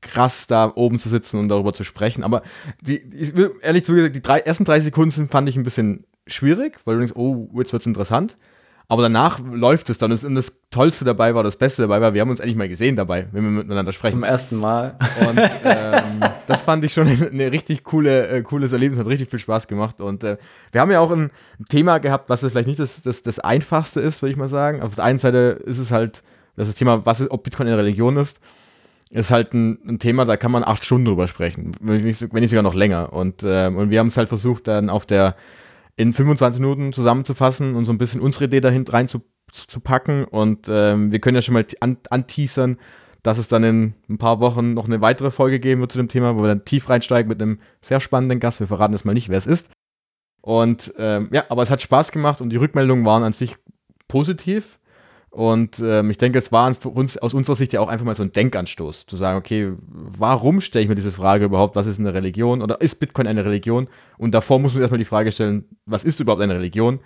[0.00, 2.24] krass, da oben zu sitzen und darüber zu sprechen.
[2.24, 2.42] Aber
[2.80, 3.32] die, ich
[3.62, 7.16] ehrlich zugegeben, die drei, ersten drei Sekunden fand ich ein bisschen schwierig, weil du denkst,
[7.16, 8.36] oh, jetzt wird es interessant.
[8.88, 10.12] Aber danach läuft es dann.
[10.12, 12.96] Und das Tollste dabei war, das Beste dabei war, wir haben uns endlich mal gesehen
[12.96, 14.12] dabei, wenn wir miteinander sprechen.
[14.12, 14.96] Zum ersten Mal.
[15.26, 19.38] Und ähm, das fand ich schon eine richtig coole, äh, cooles Erlebnis, hat richtig viel
[19.38, 20.00] Spaß gemacht.
[20.00, 20.36] Und äh,
[20.72, 21.30] wir haben ja auch ein
[21.68, 24.82] Thema gehabt, was vielleicht nicht das, das, das Einfachste ist, würde ich mal sagen.
[24.82, 26.22] Auf der einen Seite ist es halt
[26.56, 28.40] das, das Thema, was ist, ob Bitcoin eine Religion ist
[29.10, 32.40] ist halt ein, ein, Thema, da kann man acht Stunden drüber sprechen, wenn nicht, wenn
[32.40, 33.12] nicht sogar noch länger.
[33.12, 35.36] Und, äh, und wir haben es halt versucht, dann auf der
[35.96, 40.24] in 25 Minuten zusammenzufassen und so ein bisschen unsere Idee dahin rein zu, zu packen.
[40.24, 42.78] Und ähm, wir können ja schon mal an, anteasern,
[43.22, 46.08] dass es dann in ein paar Wochen noch eine weitere Folge geben wird zu dem
[46.08, 48.60] Thema, wo wir dann tief reinsteigen mit einem sehr spannenden Gast.
[48.60, 49.70] Wir verraten jetzt mal nicht, wer es ist.
[50.42, 53.56] Und ähm, ja, aber es hat Spaß gemacht und die Rückmeldungen waren an sich
[54.08, 54.78] positiv.
[55.34, 58.22] Und ähm, ich denke, es war uns aus unserer Sicht ja auch einfach mal so
[58.22, 62.14] ein Denkanstoß, zu sagen, okay, warum stelle ich mir diese Frage überhaupt, was ist eine
[62.14, 63.88] Religion oder ist Bitcoin eine Religion?
[64.16, 67.00] Und davor muss man erstmal die Frage stellen, was ist überhaupt eine Religion?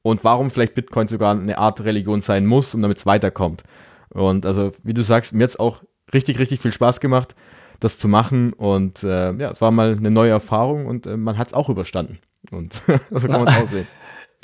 [0.00, 3.64] Und warum vielleicht Bitcoin sogar eine Art Religion sein muss, um damit es weiterkommt.
[4.08, 5.82] Und also, wie du sagst, mir hat es auch
[6.14, 7.34] richtig, richtig viel Spaß gemacht,
[7.80, 8.54] das zu machen.
[8.54, 11.68] Und äh, ja, es war mal eine neue Erfahrung und äh, man hat es auch
[11.68, 12.18] überstanden.
[12.50, 12.72] Und
[13.10, 13.86] so kann man es aussehen.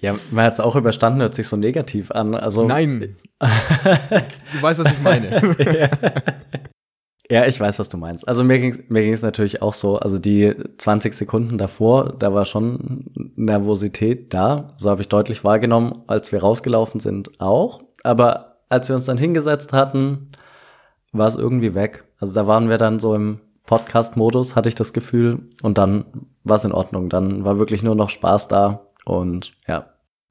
[0.03, 2.35] Ja, man hat es auch überstanden, hört sich so negativ an.
[2.35, 3.17] Also, Nein.
[3.41, 5.31] du weißt, was ich meine.
[5.59, 5.89] ja.
[7.43, 7.47] ja.
[7.47, 8.27] ich weiß, was du meinst.
[8.27, 9.99] Also mir ging es mir ging's natürlich auch so.
[9.99, 14.73] Also die 20 Sekunden davor, da war schon Nervosität da.
[14.77, 17.83] So habe ich deutlich wahrgenommen, als wir rausgelaufen sind auch.
[18.03, 20.33] Aber als wir uns dann hingesetzt hatten,
[21.13, 22.05] war es irgendwie weg.
[22.19, 25.49] Also da waren wir dann so im Podcast-Modus, hatte ich das Gefühl.
[25.63, 26.07] Und dann
[26.43, 27.11] war es in Ordnung.
[27.11, 29.87] Dann war wirklich nur noch Spaß da und ja.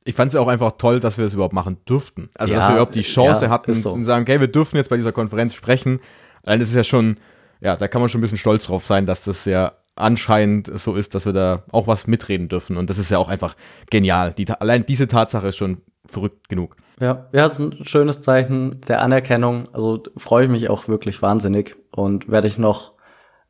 [0.05, 2.29] Ich fand es auch einfach toll, dass wir das überhaupt machen durften.
[2.35, 3.91] Also, ja, dass wir überhaupt die Chance ja, hatten so.
[3.91, 5.99] und sagen, okay, wir dürfen jetzt bei dieser Konferenz sprechen.
[6.45, 7.17] Allein das ist ja schon,
[7.59, 10.95] ja, da kann man schon ein bisschen stolz drauf sein, dass das ja anscheinend so
[10.95, 12.77] ist, dass wir da auch was mitreden dürfen.
[12.77, 13.57] Und das ist ja auch einfach
[13.89, 14.33] genial.
[14.33, 16.77] Die, allein diese Tatsache ist schon verrückt genug.
[17.01, 19.67] Ja, ja, ist ein schönes Zeichen der Anerkennung.
[19.73, 22.93] Also freue ich mich auch wirklich wahnsinnig und werde ich noch,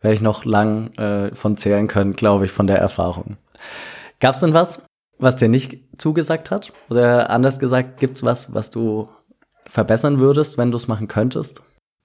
[0.01, 3.37] werde ich noch lang äh, von zählen können, glaube ich, von der Erfahrung.
[4.19, 4.81] Gab es denn was,
[5.19, 6.73] was dir nicht zugesagt hat?
[6.89, 9.09] Oder anders gesagt, gibt's was, was du
[9.65, 11.61] verbessern würdest, wenn du es machen könntest?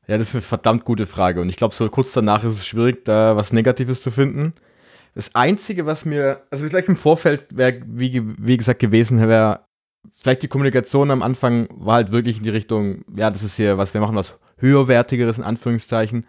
[0.07, 1.41] Ja, das ist eine verdammt gute Frage.
[1.41, 4.53] Und ich glaube, so kurz danach ist es schwierig, da was Negatives zu finden.
[5.15, 9.61] Das Einzige, was mir, also vielleicht im Vorfeld wäre, wie, wie gesagt, gewesen wäre,
[10.21, 13.79] vielleicht die Kommunikation am Anfang war halt wirklich in die Richtung, ja, das ist hier
[13.79, 16.27] was, wir machen was höherwertigeres, in Anführungszeichen.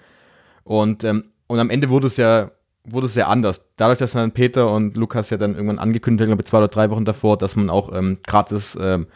[0.64, 2.52] Und, ähm, und am Ende wurde es ja
[2.86, 3.62] wurde es sehr anders.
[3.78, 7.06] Dadurch, dass dann Peter und Lukas ja dann irgendwann angekündigt haben, zwei oder drei Wochen
[7.06, 9.08] davor, dass man auch ähm, gratis ähm,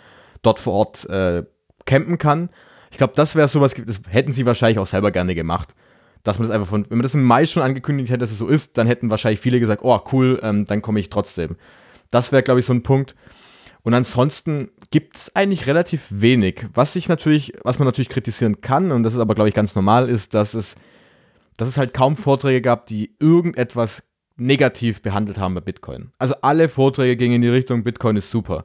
[0.41, 1.43] dort vor Ort äh,
[1.86, 2.49] campen kann.
[2.91, 5.75] Ich glaube, das wäre sowas, das hätten sie wahrscheinlich auch selber gerne gemacht.
[6.23, 8.38] Dass man das einfach von, wenn man das im Mai schon angekündigt hätte, dass es
[8.38, 11.55] so ist, dann hätten wahrscheinlich viele gesagt, oh cool, ähm, dann komme ich trotzdem.
[12.12, 13.15] Das wäre, glaube ich, so ein Punkt.
[13.84, 16.65] Und ansonsten gibt es eigentlich relativ wenig.
[16.73, 19.75] Was ich natürlich, was man natürlich kritisieren kann, und das ist aber, glaube ich, ganz
[19.75, 20.75] normal, ist, dass es
[21.59, 24.03] dass es halt kaum Vorträge gab, die irgendetwas
[24.37, 26.11] negativ behandelt haben bei Bitcoin.
[26.17, 28.63] Also alle Vorträge gingen in die Richtung, Bitcoin ist super.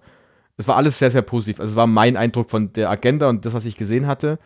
[0.57, 1.59] Es war alles sehr, sehr positiv.
[1.59, 4.39] Also es war mein Eindruck von der Agenda und das, was ich gesehen hatte.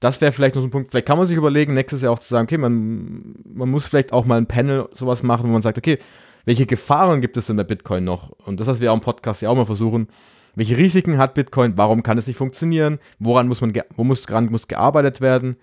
[0.00, 2.18] Das wäre vielleicht noch so ein Punkt, vielleicht kann man sich überlegen, nächstes Jahr auch
[2.18, 5.62] zu sagen, okay, man, man muss vielleicht auch mal ein Panel sowas machen, wo man
[5.62, 5.98] sagt, okay,
[6.44, 8.30] welche Gefahren gibt es denn bei Bitcoin noch?
[8.44, 10.08] Und das, was wir auch im Podcast ja auch mal versuchen,
[10.54, 11.78] welche Risiken hat Bitcoin?
[11.78, 12.98] Warum kann es nicht funktionieren?
[13.18, 15.56] Woran muss man, wo muss, dran muss gearbeitet werden?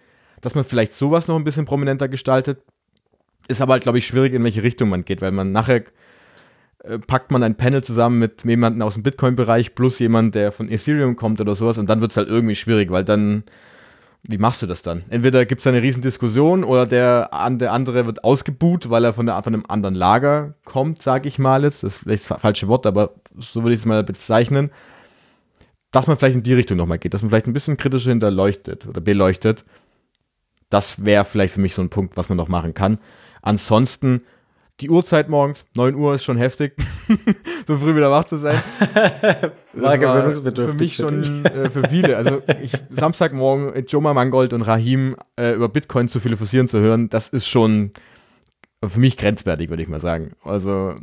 [0.43, 2.61] Dass man vielleicht sowas noch ein bisschen prominenter gestaltet.
[3.47, 5.83] Ist aber halt, glaube ich, schwierig, in welche Richtung man geht, weil man nachher
[6.83, 10.69] äh, packt man ein Panel zusammen mit jemandem aus dem Bitcoin-Bereich plus jemand, der von
[10.69, 13.43] Ethereum kommt oder sowas und dann wird es halt irgendwie schwierig, weil dann,
[14.23, 15.03] wie machst du das dann?
[15.09, 19.25] Entweder gibt es eine riesen Diskussion oder der, der andere wird ausgebuht, weil er von,
[19.25, 21.83] der, von einem anderen Lager kommt, sage ich mal jetzt.
[21.83, 24.69] Das ist vielleicht das falsche Wort, aber so würde ich es mal bezeichnen.
[25.91, 28.87] Dass man vielleicht in die Richtung nochmal geht, dass man vielleicht ein bisschen kritischer hinterleuchtet
[28.87, 29.63] oder beleuchtet
[30.69, 32.99] das wäre vielleicht für mich so ein Punkt, was man noch machen kann.
[33.41, 34.21] Ansonsten,
[34.79, 36.75] die Uhrzeit morgens, 9 Uhr ist schon heftig,
[37.67, 38.61] so früh wieder wach zu sein.
[39.73, 40.97] war gewöhnungsbedürftig.
[40.97, 42.17] Für mich schon äh, für viele.
[42.17, 47.09] Also ich, Samstagmorgen mit Joma Mangold und Rahim äh, über Bitcoin zu philosophieren zu hören,
[47.09, 47.91] das ist schon
[48.83, 50.33] für mich grenzwertig, würde ich mal sagen.
[50.43, 50.95] Also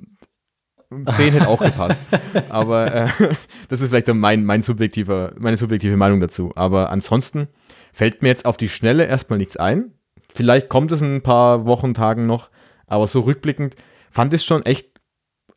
[0.91, 2.01] 10 hätte auch gepasst.
[2.49, 3.09] Aber äh,
[3.69, 6.53] das ist vielleicht so mein, mein subjektiver, meine subjektive Meinung dazu.
[6.57, 7.49] Aber ansonsten
[7.93, 9.93] Fällt mir jetzt auf die Schnelle erstmal nichts ein.
[10.33, 12.51] Vielleicht kommt es in ein paar Wochen, Tagen noch.
[12.87, 13.77] Aber so rückblickend
[14.11, 14.89] fand ich es schon echt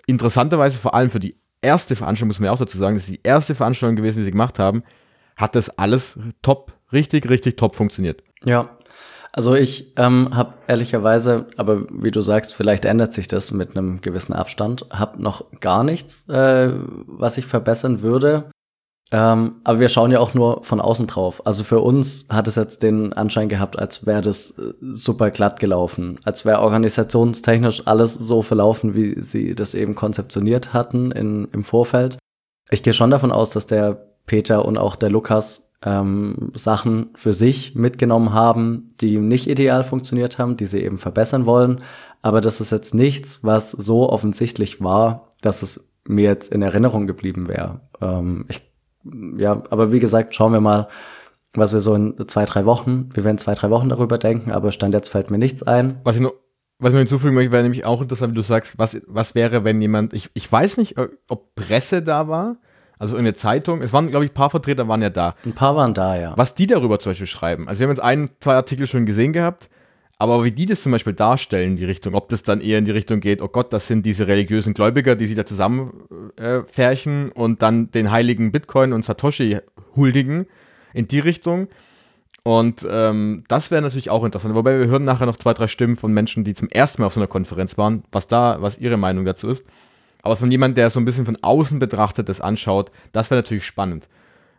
[0.08, 3.14] interessanterweise, vor allem für die erste Veranstaltung, muss man ja auch dazu sagen, das ist
[3.14, 4.84] die erste Veranstaltung gewesen, die sie gemacht haben,
[5.36, 8.22] hat das alles top, richtig, richtig top funktioniert.
[8.44, 8.78] Ja,
[9.32, 14.02] also ich ähm, habe ehrlicherweise, aber wie du sagst, vielleicht ändert sich das mit einem
[14.02, 16.70] gewissen Abstand, habe noch gar nichts, äh,
[17.08, 18.52] was ich verbessern würde.
[19.14, 21.46] Ähm, aber wir schauen ja auch nur von außen drauf.
[21.46, 25.60] Also für uns hat es jetzt den Anschein gehabt, als wäre das äh, super glatt
[25.60, 31.64] gelaufen, als wäre organisationstechnisch alles so verlaufen, wie sie das eben konzeptioniert hatten in, im
[31.64, 32.18] Vorfeld.
[32.72, 37.34] Ich gehe schon davon aus, dass der Peter und auch der Lukas ähm, Sachen für
[37.34, 41.82] sich mitgenommen haben, die nicht ideal funktioniert haben, die sie eben verbessern wollen.
[42.24, 47.06] Aber das ist jetzt nichts, was so offensichtlich war, dass es mir jetzt in Erinnerung
[47.06, 47.82] geblieben wäre.
[48.02, 48.46] Ähm,
[49.38, 50.88] ja, aber wie gesagt, schauen wir mal,
[51.54, 54.72] was wir so in zwei, drei Wochen, wir werden zwei, drei Wochen darüber denken, aber
[54.72, 56.00] Stand jetzt fällt mir nichts ein.
[56.04, 56.34] Was ich noch,
[56.80, 59.64] was ich noch hinzufügen möchte, wäre nämlich auch interessant, wie du sagst, was, was wäre,
[59.64, 60.96] wenn jemand, ich, ich weiß nicht,
[61.28, 62.58] ob Presse da war,
[62.98, 63.82] also in der Zeitung.
[63.82, 65.36] Es waren, glaube ich, ein paar Vertreter waren ja da.
[65.46, 66.34] Ein paar waren da, ja.
[66.38, 67.68] Was die darüber zum Beispiel schreiben.
[67.68, 69.70] Also wir haben jetzt ein, zwei Artikel schon gesehen gehabt,
[70.24, 72.92] aber wie die das zum Beispiel darstellen, die Richtung, ob das dann eher in die
[72.92, 77.62] Richtung geht, oh Gott, das sind diese religiösen Gläubiger, die sich da zusammenfärchen äh, und
[77.62, 79.58] dann den heiligen Bitcoin und Satoshi
[79.98, 80.46] huldigen,
[80.94, 81.68] in die Richtung.
[82.44, 84.56] Und ähm, das wäre natürlich auch interessant.
[84.56, 87.16] Wobei wir hören nachher noch zwei, drei Stimmen von Menschen, die zum ersten Mal auf
[87.16, 89.66] so einer Konferenz waren, was da, was ihre Meinung dazu ist.
[90.22, 93.66] Aber von jemand, der so ein bisschen von außen betrachtet das anschaut, das wäre natürlich
[93.66, 94.08] spannend.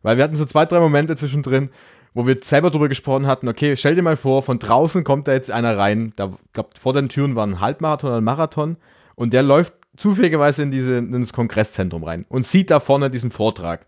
[0.03, 1.71] Weil wir hatten so zwei, drei Momente zwischendrin,
[2.15, 5.33] wo wir selber darüber gesprochen hatten, okay, stell dir mal vor, von draußen kommt da
[5.33, 8.77] jetzt einer rein, da glaube vor den Türen war ein Halbmarathon oder ein Marathon
[9.17, 13.31] und der läuft zufälligerweise in, diese, in das Kongresszentrum rein und sieht da vorne diesen
[13.31, 13.87] Vortrag.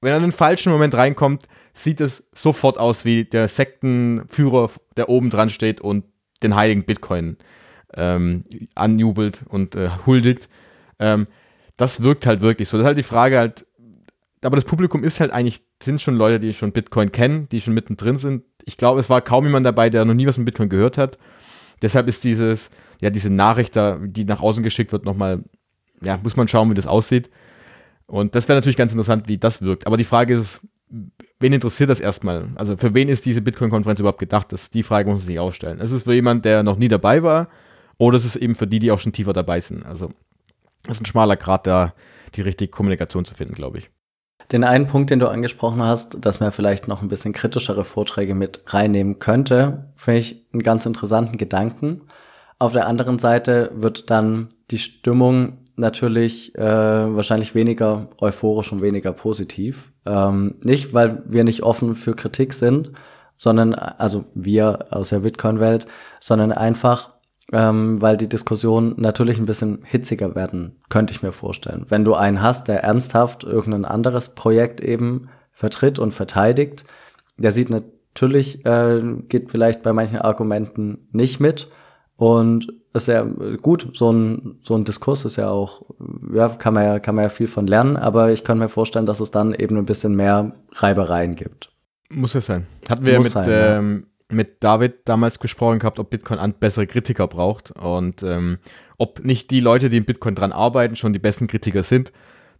[0.00, 1.44] Wenn er in den falschen Moment reinkommt,
[1.74, 6.04] sieht es sofort aus wie der Sektenführer, der oben dran steht und
[6.42, 7.36] den heiligen Bitcoin
[7.94, 8.44] ähm,
[8.74, 10.48] anjubelt und äh, huldigt.
[10.98, 11.28] Ähm,
[11.76, 12.76] das wirkt halt wirklich so.
[12.76, 13.66] Das ist halt die Frage halt,
[14.42, 17.74] aber das Publikum ist halt eigentlich, sind schon Leute, die schon Bitcoin kennen, die schon
[17.74, 18.44] mittendrin sind.
[18.64, 21.18] Ich glaube, es war kaum jemand dabei, der noch nie was mit Bitcoin gehört hat.
[21.80, 22.70] Deshalb ist dieses,
[23.00, 25.42] ja, diese Nachricht da, die nach außen geschickt wird, nochmal,
[26.00, 27.30] ja, muss man schauen, wie das aussieht.
[28.06, 29.86] Und das wäre natürlich ganz interessant, wie das wirkt.
[29.86, 30.60] Aber die Frage ist,
[31.40, 32.50] wen interessiert das erstmal?
[32.56, 34.52] Also für wen ist diese Bitcoin-Konferenz überhaupt gedacht?
[34.52, 35.80] Das, die Frage muss man sich auch stellen.
[35.80, 37.48] Ist es für jemanden, der noch nie dabei war?
[37.98, 39.84] Oder ist es eben für die, die auch schon tiefer dabei sind?
[39.84, 40.10] Also
[40.84, 41.94] das ist ein schmaler Grad, da
[42.34, 43.90] die richtige Kommunikation zu finden, glaube ich.
[44.50, 48.34] Den einen Punkt, den du angesprochen hast, dass man vielleicht noch ein bisschen kritischere Vorträge
[48.34, 52.02] mit reinnehmen könnte, finde ich einen ganz interessanten Gedanken.
[52.58, 59.12] Auf der anderen Seite wird dann die Stimmung natürlich äh, wahrscheinlich weniger euphorisch und weniger
[59.12, 59.92] positiv.
[60.06, 62.92] Ähm, nicht, weil wir nicht offen für Kritik sind,
[63.36, 65.86] sondern, also wir aus der Bitcoin-Welt,
[66.20, 67.11] sondern einfach,
[67.52, 71.84] ähm, weil die Diskussion natürlich ein bisschen hitziger werden, könnte ich mir vorstellen.
[71.88, 76.84] Wenn du einen hast, der ernsthaft irgendein anderes Projekt eben vertritt und verteidigt,
[77.36, 81.68] der sieht natürlich, äh, geht vielleicht bei manchen Argumenten nicht mit
[82.16, 85.82] und ist ja gut, so ein, so ein Diskurs ist ja auch,
[86.32, 89.06] ja, kann man ja, kann man ja viel von lernen, aber ich kann mir vorstellen,
[89.06, 91.70] dass es dann eben ein bisschen mehr Reibereien gibt.
[92.10, 92.66] Muss es sein.
[92.88, 97.26] Hatten wir Muss mit, sein, ähm, mit David damals gesprochen gehabt, ob Bitcoin bessere Kritiker
[97.28, 98.58] braucht und ähm,
[98.98, 102.12] ob nicht die Leute, die in Bitcoin dran arbeiten, schon die besten Kritiker sind.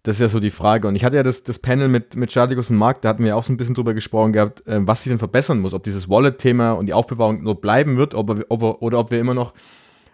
[0.02, 0.88] Das ist ja so die Frage.
[0.88, 3.36] Und ich hatte ja das, das Panel mit, mit Charligus und Mark, da hatten wir
[3.36, 5.74] auch so ein bisschen drüber gesprochen gehabt, äh, was sich denn verbessern muss.
[5.74, 9.34] Ob dieses Wallet-Thema und die Aufbewahrung nur bleiben wird ob, ob, oder ob wir immer
[9.34, 9.54] noch,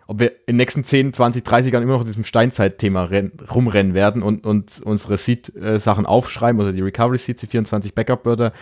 [0.07, 3.09] ob wir in den nächsten 10, 20, 30 Jahren immer noch in diesem Steinzeit-Thema
[3.55, 8.53] rumrennen werden und, und unsere Seed-Sachen aufschreiben, also die Recovery-Seeds, die 24 Backup-Wörter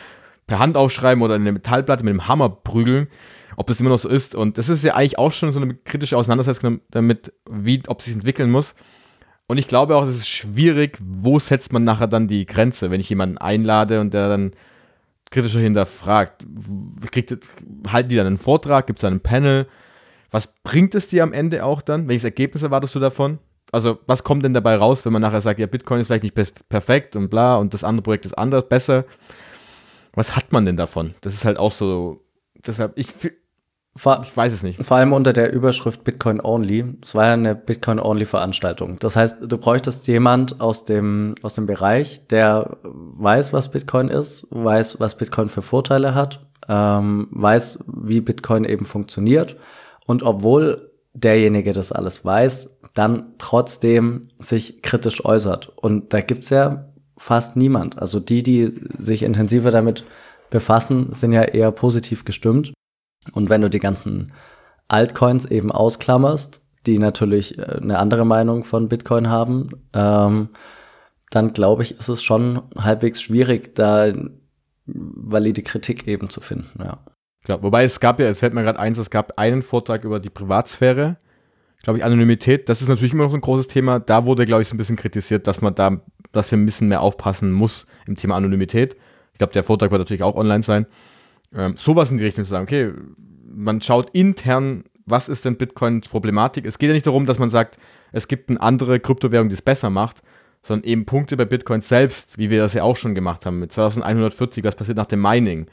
[0.46, 3.08] per Hand aufschreiben oder eine Metallplatte mit dem Hammer prügeln,
[3.56, 4.34] ob das immer noch so ist.
[4.34, 8.06] Und das ist ja eigentlich auch schon so eine kritische Auseinandersetzung damit, wie, ob es
[8.06, 8.74] sich entwickeln muss.
[9.48, 13.00] Und ich glaube auch, es ist schwierig, wo setzt man nachher dann die Grenze, wenn
[13.00, 14.52] ich jemanden einlade und der dann
[15.30, 16.44] kritischer hinterfragt.
[17.10, 17.36] Kriegt,
[17.88, 18.86] halten die dann einen Vortrag?
[18.86, 19.66] Gibt es dann ein Panel?
[20.30, 22.08] Was bringt es dir am Ende auch dann?
[22.08, 23.38] Welches Ergebnis erwartest du davon?
[23.72, 26.68] Also, was kommt denn dabei raus, wenn man nachher sagt, ja, Bitcoin ist vielleicht nicht
[26.68, 29.04] perfekt und bla und das andere Projekt ist anders, besser?
[30.16, 31.14] Was hat man denn davon?
[31.20, 32.24] Das ist halt auch so,
[32.66, 33.06] deshalb, ich,
[33.94, 34.84] vor, ich weiß es nicht.
[34.84, 36.84] Vor allem unter der Überschrift Bitcoin Only.
[37.02, 38.98] Es war ja eine Bitcoin Only Veranstaltung.
[38.98, 44.46] Das heißt, du bräuchtest jemand aus dem, aus dem Bereich, der weiß, was Bitcoin ist,
[44.50, 49.56] weiß, was Bitcoin für Vorteile hat, ähm, weiß, wie Bitcoin eben funktioniert.
[50.06, 55.68] Und obwohl derjenige das alles weiß, dann trotzdem sich kritisch äußert.
[55.76, 56.86] Und da gibt's ja
[57.16, 57.98] fast niemand.
[57.98, 60.04] Also die, die sich intensiver damit
[60.50, 62.72] befassen, sind ja eher positiv gestimmt.
[63.32, 64.32] Und wenn du die ganzen
[64.88, 70.50] Altcoins eben ausklammerst, die natürlich äh, eine andere Meinung von Bitcoin haben, ähm,
[71.30, 74.12] dann glaube ich, ist es schon halbwegs schwierig, da
[74.86, 76.98] valide Kritik eben zu finden, ja.
[77.44, 80.18] Klar, wobei es gab ja, es fällt mir gerade eins, es gab einen Vortrag über
[80.18, 81.16] die Privatsphäre,
[81.82, 82.68] glaube ich, Anonymität.
[82.68, 84.00] Das ist natürlich immer noch so ein großes Thema.
[84.00, 86.00] Da wurde, glaube ich, so ein bisschen kritisiert, dass man da,
[86.36, 88.96] dass wir ein bisschen mehr aufpassen muss im Thema Anonymität.
[89.32, 90.86] Ich glaube, der Vortrag wird natürlich auch online sein.
[91.54, 92.92] Ähm, sowas in die Richtung zu sagen, okay,
[93.48, 96.66] man schaut intern, was ist denn Bitcoins Problematik?
[96.66, 97.78] Es geht ja nicht darum, dass man sagt,
[98.12, 100.22] es gibt eine andere Kryptowährung, die es besser macht,
[100.62, 103.72] sondern eben Punkte bei Bitcoin selbst, wie wir das ja auch schon gemacht haben mit
[103.72, 105.66] 2140, was passiert nach dem Mining.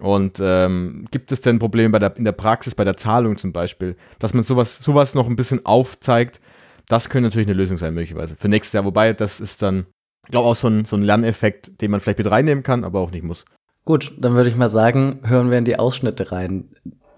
[0.00, 3.52] Und ähm, gibt es denn Probleme bei der, in der Praxis, bei der Zahlung zum
[3.52, 6.40] Beispiel, dass man sowas, sowas noch ein bisschen aufzeigt?
[6.88, 8.36] Das könnte natürlich eine Lösung sein, möglicherweise.
[8.36, 9.86] Für nächstes Jahr, wobei das ist dann,
[10.24, 13.00] ich glaube, auch so ein, so ein Lerneffekt, den man vielleicht mit reinnehmen kann, aber
[13.00, 13.44] auch nicht muss.
[13.84, 16.68] Gut, dann würde ich mal sagen, hören wir in die Ausschnitte rein,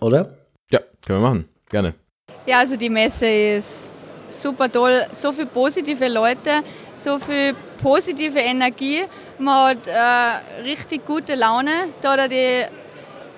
[0.00, 0.38] oder?
[0.70, 1.48] Ja, können wir machen.
[1.68, 1.94] Gerne.
[2.46, 3.92] Ja, also die Messe ist
[4.30, 5.02] super toll.
[5.12, 6.62] So viele positive Leute,
[6.96, 9.02] so viel positive Energie.
[9.38, 11.88] Man hat äh, richtig gute Laune.
[12.00, 12.64] Da hat die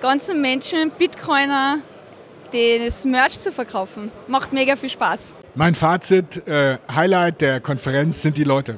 [0.01, 1.79] ganzen Menschen, Bitcoiner,
[2.51, 4.11] das Merch zu verkaufen.
[4.27, 5.35] Macht mega viel Spaß.
[5.57, 8.77] Mein Fazit, äh, Highlight der Konferenz sind die Leute.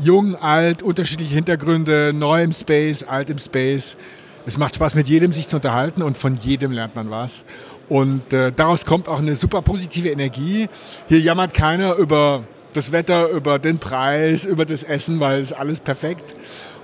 [0.00, 3.96] Jung, alt, unterschiedliche Hintergründe, neu im Space, alt im Space.
[4.44, 7.44] Es macht Spaß, mit jedem sich zu unterhalten und von jedem lernt man was.
[7.88, 10.68] Und äh, daraus kommt auch eine super positive Energie.
[11.06, 12.42] Hier jammert keiner über
[12.72, 16.34] das Wetter, über den Preis, über das Essen, weil es alles perfekt.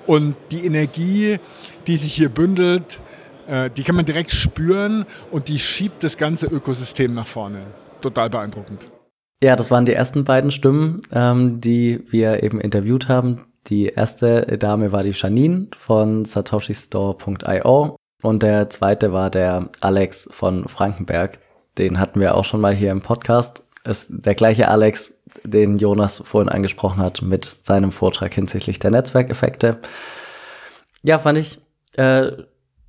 [0.06, 1.40] Und die Energie,
[1.88, 3.00] die sich hier bündelt,
[3.48, 7.62] äh, die kann man direkt spüren und die schiebt das ganze Ökosystem nach vorne.
[8.00, 8.86] Total beeindruckend.
[9.42, 13.46] Ja, das waren die ersten beiden Stimmen, ähm, die wir eben interviewt haben.
[13.68, 20.66] Die erste Dame war die Janine von satoshistore.io und der zweite war der Alex von
[20.66, 21.40] Frankenberg.
[21.76, 23.62] Den hatten wir auch schon mal hier im Podcast.
[23.84, 29.78] Ist der gleiche Alex, den Jonas vorhin angesprochen hat mit seinem Vortrag hinsichtlich der Netzwerkeffekte.
[31.02, 31.60] Ja, fand ich
[31.96, 32.32] äh,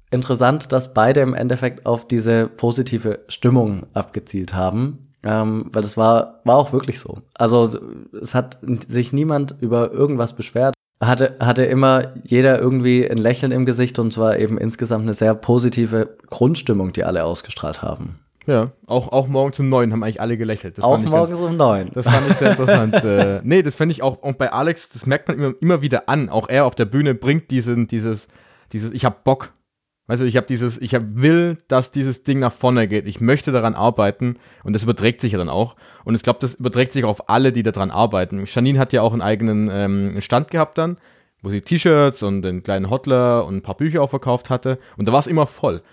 [0.10, 5.09] interessant, dass beide im Endeffekt auf diese positive Stimmung abgezielt haben.
[5.24, 7.20] Ähm, weil es war, war auch wirklich so.
[7.34, 7.78] Also
[8.22, 13.66] es hat sich niemand über irgendwas beschwert hatte, hatte immer jeder irgendwie ein Lächeln im
[13.66, 18.20] Gesicht und zwar eben insgesamt eine sehr positive Grundstimmung, die alle ausgestrahlt haben.
[18.48, 20.78] Ja, auch, auch morgens um neun haben eigentlich alle gelächelt.
[20.78, 21.92] Das auch morgens ganz, um neun.
[21.94, 22.96] Das fand ich sehr interessant.
[22.96, 26.10] äh, nee, das fände ich auch, auch bei Alex, das merkt man immer, immer wieder
[26.10, 26.30] an.
[26.30, 28.28] Auch er auf der Bühne bringt diesen, dieses,
[28.72, 29.52] dieses, ich hab Bock.
[30.10, 33.08] Weißt du, ich habe dieses, ich hab, will, dass dieses Ding nach vorne geht.
[33.08, 35.76] Ich möchte daran arbeiten und das überträgt sich ja dann auch.
[36.04, 38.44] Und ich glaube, das überträgt sich auf alle, die daran arbeiten.
[38.48, 40.98] Janine hat ja auch einen eigenen ähm, Stand gehabt dann,
[41.44, 44.80] wo sie T-Shirts und einen kleinen Hotler und ein paar Bücher auch verkauft hatte.
[44.98, 45.84] Und da war es immer voll.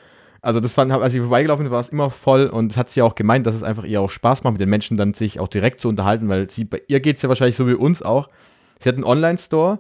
[0.41, 3.01] Also das fand, als ich vorbeigelaufen bin, war es immer voll und das hat sie
[3.01, 5.41] ja auch gemeint, dass es einfach ihr auch Spaß macht, mit den Menschen dann sich
[5.41, 8.01] auch direkt zu unterhalten, weil sie, bei ihr geht es ja wahrscheinlich so wie uns
[8.01, 8.31] auch.
[8.79, 9.79] Sie hat einen Online-Store,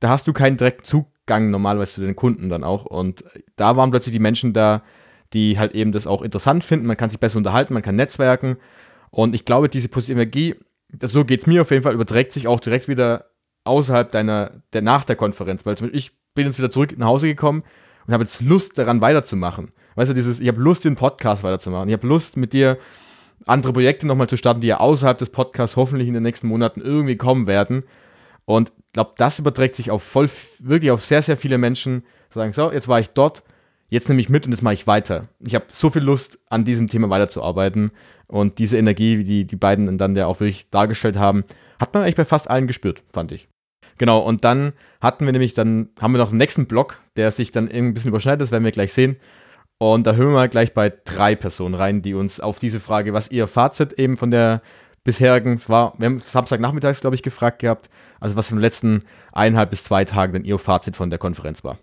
[0.00, 2.84] da hast du keinen direkten Zug Gang normalerweise zu den Kunden dann auch.
[2.84, 3.24] Und
[3.56, 4.82] da waren plötzlich die Menschen da,
[5.32, 6.86] die halt eben das auch interessant finden.
[6.86, 8.56] Man kann sich besser unterhalten, man kann netzwerken.
[9.10, 10.54] Und ich glaube, diese positive Energie,
[10.88, 13.26] das, so geht es mir auf jeden Fall, überträgt sich auch direkt wieder
[13.64, 15.64] außerhalb deiner, der, nach der Konferenz.
[15.64, 17.62] Weil zum Beispiel ich bin jetzt wieder zurück nach Hause gekommen
[18.06, 19.70] und habe jetzt Lust daran weiterzumachen.
[19.94, 21.88] Weißt du, dieses, ich habe Lust, den Podcast weiterzumachen.
[21.88, 22.78] Ich habe Lust, mit dir
[23.46, 26.80] andere Projekte nochmal zu starten, die ja außerhalb des Podcasts hoffentlich in den nächsten Monaten
[26.80, 27.84] irgendwie kommen werden.
[28.44, 30.28] Und ich glaube, das überträgt sich auf voll,
[30.58, 33.42] wirklich auf sehr, sehr viele Menschen, sagen, so, jetzt war ich dort,
[33.88, 35.28] jetzt nehme ich mit und jetzt mache ich weiter.
[35.40, 37.90] Ich habe so viel Lust, an diesem Thema weiterzuarbeiten.
[38.26, 41.44] Und diese Energie, die die beiden dann ja auch wirklich dargestellt haben,
[41.78, 43.48] hat man eigentlich bei fast allen gespürt, fand ich.
[43.98, 47.50] Genau, und dann hatten wir nämlich, dann haben wir noch einen nächsten Block, der sich
[47.50, 49.16] dann irgendwie ein bisschen überschneidet, das werden wir gleich sehen.
[49.78, 53.12] Und da hören wir mal gleich bei drei Personen rein, die uns auf diese Frage,
[53.12, 54.62] was ihr Fazit eben von der
[55.04, 57.90] bisherigen, es war, wir haben Samstagnachmittags, glaube ich, gefragt gehabt,
[58.20, 61.78] also was im letzten eineinhalb bis zwei Tagen denn Ihr Fazit von der Konferenz war.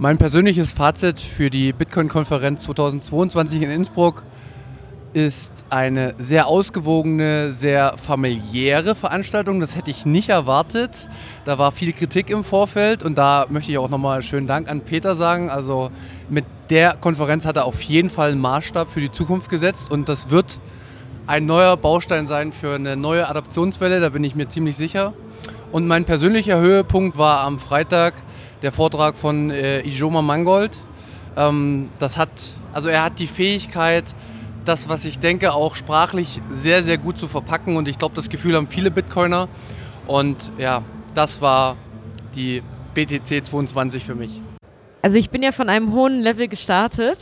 [0.00, 4.22] Mein persönliches Fazit für die Bitcoin-Konferenz 2022 in Innsbruck
[5.12, 9.60] ist eine sehr ausgewogene, sehr familiäre Veranstaltung.
[9.60, 11.08] Das hätte ich nicht erwartet.
[11.44, 14.80] Da war viel Kritik im Vorfeld und da möchte ich auch nochmal schönen Dank an
[14.80, 15.50] Peter sagen.
[15.50, 15.90] Also
[16.30, 20.08] mit der Konferenz hat er auf jeden Fall einen Maßstab für die Zukunft gesetzt und
[20.08, 20.60] das wird
[21.32, 25.14] ein neuer Baustein sein für eine neue Adaptionswelle, da bin ich mir ziemlich sicher.
[25.72, 28.22] Und mein persönlicher Höhepunkt war am Freitag
[28.60, 30.72] der Vortrag von äh, Ijoma Mangold.
[31.34, 32.28] Ähm, das hat,
[32.74, 34.14] also er hat die Fähigkeit,
[34.66, 37.78] das, was ich denke, auch sprachlich sehr, sehr gut zu verpacken.
[37.78, 39.48] Und ich glaube, das Gefühl haben viele Bitcoiner.
[40.06, 40.82] Und ja,
[41.14, 41.78] das war
[42.34, 42.62] die
[42.92, 44.42] BTC 22 für mich.
[45.00, 47.16] Also ich bin ja von einem hohen Level gestartet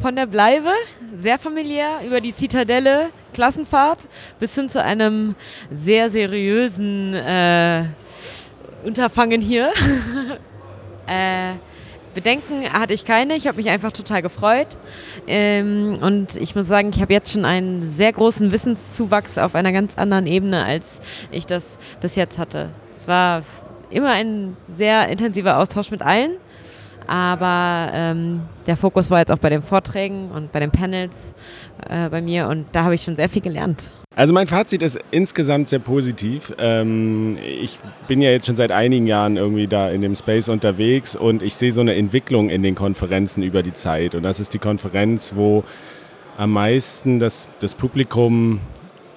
[0.00, 0.70] von der Bleibe,
[1.12, 4.08] sehr familiär, über die Zitadelle, Klassenfahrt,
[4.38, 5.34] bis hin zu einem
[5.72, 7.84] sehr seriösen äh,
[8.84, 9.72] Unterfangen hier.
[11.06, 11.54] äh,
[12.14, 13.36] Bedenken hatte ich keine.
[13.36, 14.68] Ich habe mich einfach total gefreut.
[15.26, 19.72] Ähm, und ich muss sagen, ich habe jetzt schon einen sehr großen Wissenszuwachs auf einer
[19.72, 21.00] ganz anderen Ebene, als
[21.30, 22.70] ich das bis jetzt hatte.
[22.94, 23.42] Es war
[23.90, 26.36] immer ein sehr intensiver Austausch mit allen.
[27.06, 31.34] Aber ähm, der Fokus war jetzt auch bei den Vorträgen und bei den Panels
[31.88, 33.90] äh, bei mir und da habe ich schon sehr viel gelernt.
[34.16, 36.52] Also mein Fazit ist insgesamt sehr positiv.
[36.58, 37.78] Ähm, ich
[38.08, 41.54] bin ja jetzt schon seit einigen Jahren irgendwie da in dem Space unterwegs und ich
[41.54, 44.14] sehe so eine Entwicklung in den Konferenzen über die Zeit.
[44.16, 45.62] Und das ist die Konferenz, wo
[46.36, 48.60] am meisten das, das Publikum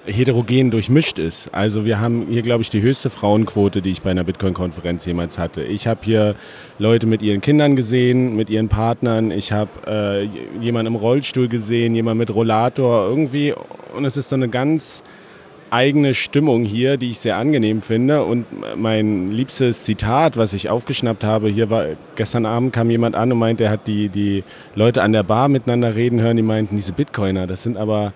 [0.06, 1.48] heterogen durchmischt ist.
[1.52, 5.38] Also wir haben hier, glaube ich, die höchste Frauenquote, die ich bei einer Bitcoin-Konferenz jemals
[5.38, 5.62] hatte.
[5.62, 6.34] Ich habe hier
[6.78, 9.30] Leute mit ihren Kindern gesehen, mit ihren Partnern.
[9.30, 13.54] Ich habe äh, jemanden im Rollstuhl gesehen, jemanden mit Rollator irgendwie.
[13.96, 15.02] Und es ist so eine ganz
[15.70, 18.24] eigene Stimmung hier, die ich sehr angenehm finde.
[18.24, 18.46] Und
[18.76, 23.38] mein liebstes Zitat, was ich aufgeschnappt habe, hier war, gestern Abend kam jemand an und
[23.38, 24.44] meinte, er hat die, die
[24.74, 28.12] Leute an der Bar miteinander reden hören, die meinten, diese Bitcoiner, das sind aber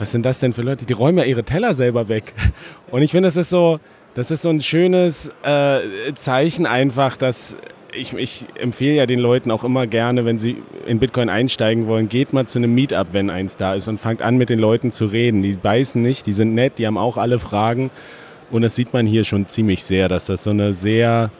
[0.00, 0.86] was sind das denn für Leute?
[0.86, 2.32] Die räumen ja ihre Teller selber weg.
[2.90, 3.78] Und ich finde, das ist so,
[4.14, 7.58] das ist so ein schönes äh, Zeichen einfach, dass
[7.92, 12.08] ich, ich, empfehle ja den Leuten auch immer gerne, wenn sie in Bitcoin einsteigen wollen,
[12.08, 14.90] geht mal zu einem Meetup, wenn eins da ist und fangt an mit den Leuten
[14.90, 15.42] zu reden.
[15.42, 17.90] Die beißen nicht, die sind nett, die haben auch alle Fragen.
[18.50, 21.30] Und das sieht man hier schon ziemlich sehr, dass das so eine sehr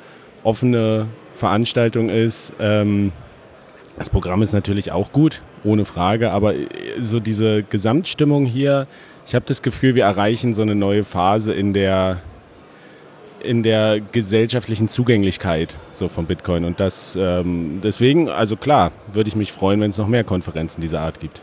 [0.42, 2.52] offene Veranstaltung ist.
[2.60, 3.12] Ähm,
[3.96, 6.30] das Programm ist natürlich auch gut ohne Frage.
[6.30, 6.66] Aber äh,
[6.98, 8.86] so diese Gesamtstimmung hier,
[9.26, 12.20] ich habe das Gefühl, wir erreichen so eine neue Phase in der,
[13.42, 16.64] in der gesellschaftlichen Zugänglichkeit so von Bitcoin.
[16.64, 20.80] Und das ähm, deswegen, also klar, würde ich mich freuen, wenn es noch mehr Konferenzen
[20.80, 21.42] dieser Art gibt.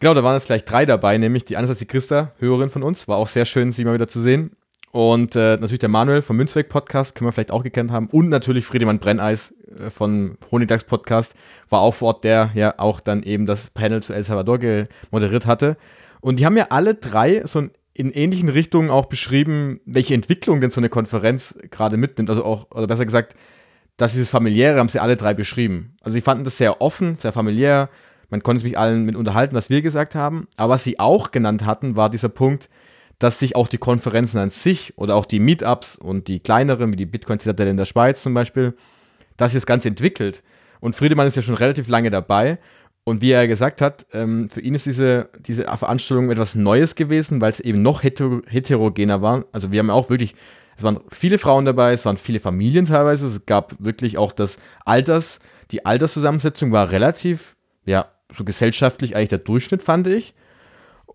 [0.00, 3.06] Genau, da waren jetzt gleich drei dabei, nämlich die Anastasia Christa, Hörerin von uns.
[3.06, 4.52] War auch sehr schön, sie mal wieder zu sehen.
[4.92, 8.08] Und äh, natürlich der Manuel vom Münzweg Podcast, können wir vielleicht auch gekannt haben.
[8.08, 11.34] Und natürlich Friedemann Brenneis äh, von Honigdachs Podcast,
[11.68, 15.46] war auch vor Ort, der ja auch dann eben das Panel zu El Salvador moderiert
[15.46, 15.76] hatte.
[16.20, 20.70] Und die haben ja alle drei so in ähnlichen Richtungen auch beschrieben, welche Entwicklung denn
[20.70, 22.30] so eine Konferenz gerade mitnimmt.
[22.30, 23.34] Also auch, oder besser gesagt,
[23.96, 25.94] dass dieses Familiäre haben sie alle drei beschrieben.
[26.00, 27.90] Also sie fanden das sehr offen, sehr familiär.
[28.30, 30.48] Man konnte sich allen mit unterhalten, was wir gesagt haben.
[30.56, 32.70] Aber was sie auch genannt hatten, war dieser Punkt,
[33.20, 36.96] dass sich auch die Konferenzen an sich oder auch die Meetups und die kleineren, wie
[36.96, 38.74] die Bitcoin-Zitadelle in der Schweiz zum Beispiel,
[39.36, 40.42] dass sich das Ganze entwickelt.
[40.80, 42.58] Und Friedemann ist ja schon relativ lange dabei.
[43.04, 47.42] Und wie er gesagt hat, ähm, für ihn ist diese, diese Veranstaltung etwas Neues gewesen,
[47.42, 49.44] weil es eben noch heter heterogener war.
[49.52, 50.34] Also wir haben auch wirklich,
[50.78, 54.56] es waren viele Frauen dabei, es waren viele Familien teilweise, es gab wirklich auch das
[54.86, 55.40] Alters,
[55.72, 60.34] die Alterszusammensetzung war relativ, ja, so gesellschaftlich eigentlich der Durchschnitt, fand ich.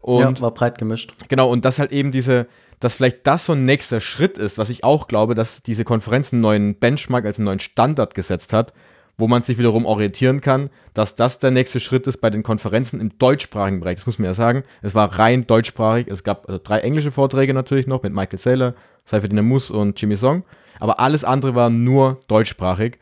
[0.05, 1.15] Und ja, war breit gemischt.
[1.29, 2.45] Genau, und dass halt eben diese,
[2.79, 6.31] dass vielleicht das so ein nächster Schritt ist, was ich auch glaube, dass diese Konferenz
[6.31, 8.71] einen neuen Benchmark, also einen neuen Standard gesetzt hat,
[9.17, 12.99] wo man sich wiederum orientieren kann, dass das der nächste Schritt ist bei den Konferenzen
[12.99, 13.95] im deutschsprachigen Bereich.
[13.95, 14.61] Das muss man ja sagen.
[14.83, 16.07] Es war rein deutschsprachig.
[16.07, 18.75] Es gab also drei englische Vorträge natürlich noch mit Michael Saylor,
[19.05, 20.43] Seifedin Mus und Jimmy Song.
[20.79, 22.99] Aber alles andere war nur deutschsprachig.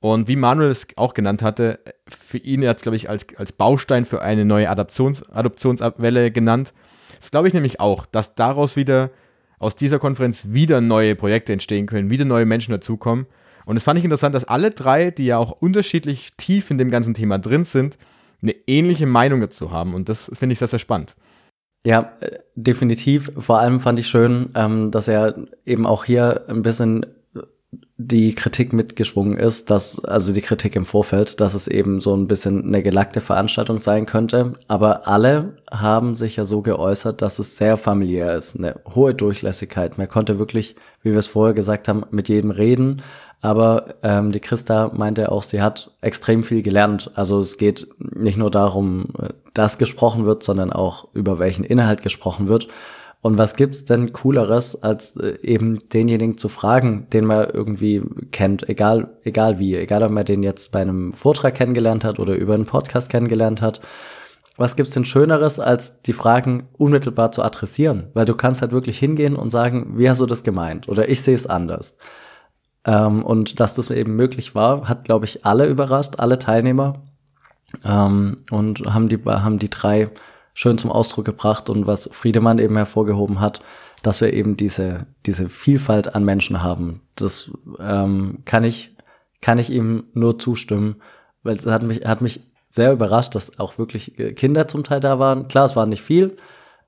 [0.00, 1.78] Und wie Manuel es auch genannt hatte,
[2.08, 6.72] für ihn hat es, glaube ich, als, als Baustein für eine neue Adoptions, Adoptionswelle genannt.
[7.18, 9.10] Das glaube ich nämlich auch, dass daraus wieder,
[9.58, 13.26] aus dieser Konferenz wieder neue Projekte entstehen können, wieder neue Menschen dazukommen.
[13.66, 16.90] Und es fand ich interessant, dass alle drei, die ja auch unterschiedlich tief in dem
[16.90, 17.98] ganzen Thema drin sind,
[18.42, 19.94] eine ähnliche Meinung dazu haben.
[19.94, 21.14] Und das finde ich sehr, sehr spannend.
[21.84, 23.32] Ja, äh, definitiv.
[23.36, 25.34] Vor allem fand ich schön, ähm, dass er
[25.66, 27.04] eben auch hier ein bisschen
[28.02, 32.26] die Kritik mitgeschwungen ist, dass, also die Kritik im Vorfeld, dass es eben so ein
[32.26, 34.54] bisschen eine gelackte Veranstaltung sein könnte.
[34.68, 39.98] Aber alle haben sich ja so geäußert, dass es sehr familiär ist, eine hohe Durchlässigkeit.
[39.98, 43.02] Man konnte wirklich, wie wir es vorher gesagt haben, mit jedem reden.
[43.42, 47.10] Aber ähm, die Christa meinte auch, sie hat extrem viel gelernt.
[47.14, 49.08] Also es geht nicht nur darum,
[49.52, 52.68] dass gesprochen wird, sondern auch über welchen Inhalt gesprochen wird.
[53.22, 58.02] Und was gibt's denn cooleres, als äh, eben denjenigen zu fragen, den man irgendwie
[58.32, 62.34] kennt, egal, egal wie, egal ob man den jetzt bei einem Vortrag kennengelernt hat oder
[62.34, 63.80] über einen Podcast kennengelernt hat.
[64.56, 68.08] Was gibt's denn Schöneres, als die Fragen unmittelbar zu adressieren?
[68.14, 70.88] Weil du kannst halt wirklich hingehen und sagen, wie hast du das gemeint?
[70.88, 71.98] Oder ich sehe es anders.
[72.86, 77.02] Ähm, und dass das eben möglich war, hat, glaube ich, alle überrascht, alle Teilnehmer.
[77.84, 80.10] Ähm, und haben die, haben die drei
[80.54, 83.62] schön zum Ausdruck gebracht und was Friedemann eben hervorgehoben hat,
[84.02, 87.02] dass wir eben diese, diese Vielfalt an Menschen haben.
[87.16, 88.96] Das ähm, kann ich,
[89.40, 90.96] kann ich ihm nur zustimmen,
[91.42, 95.00] weil es hat mich, hat mich sehr überrascht, dass auch wirklich äh, Kinder zum Teil
[95.00, 95.48] da waren.
[95.48, 96.36] Klar, es war nicht viel,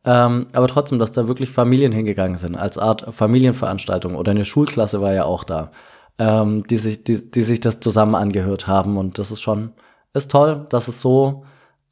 [0.05, 4.15] ähm, aber trotzdem, dass da wirklich Familien hingegangen sind, als Art Familienveranstaltung.
[4.15, 5.73] Oder eine Schulklasse war ja auch da,
[6.19, 8.97] ähm, die, sich, die, die sich das zusammen angehört haben.
[8.97, 9.73] Und das ist schon,
[10.15, 11.45] ist toll, dass es so,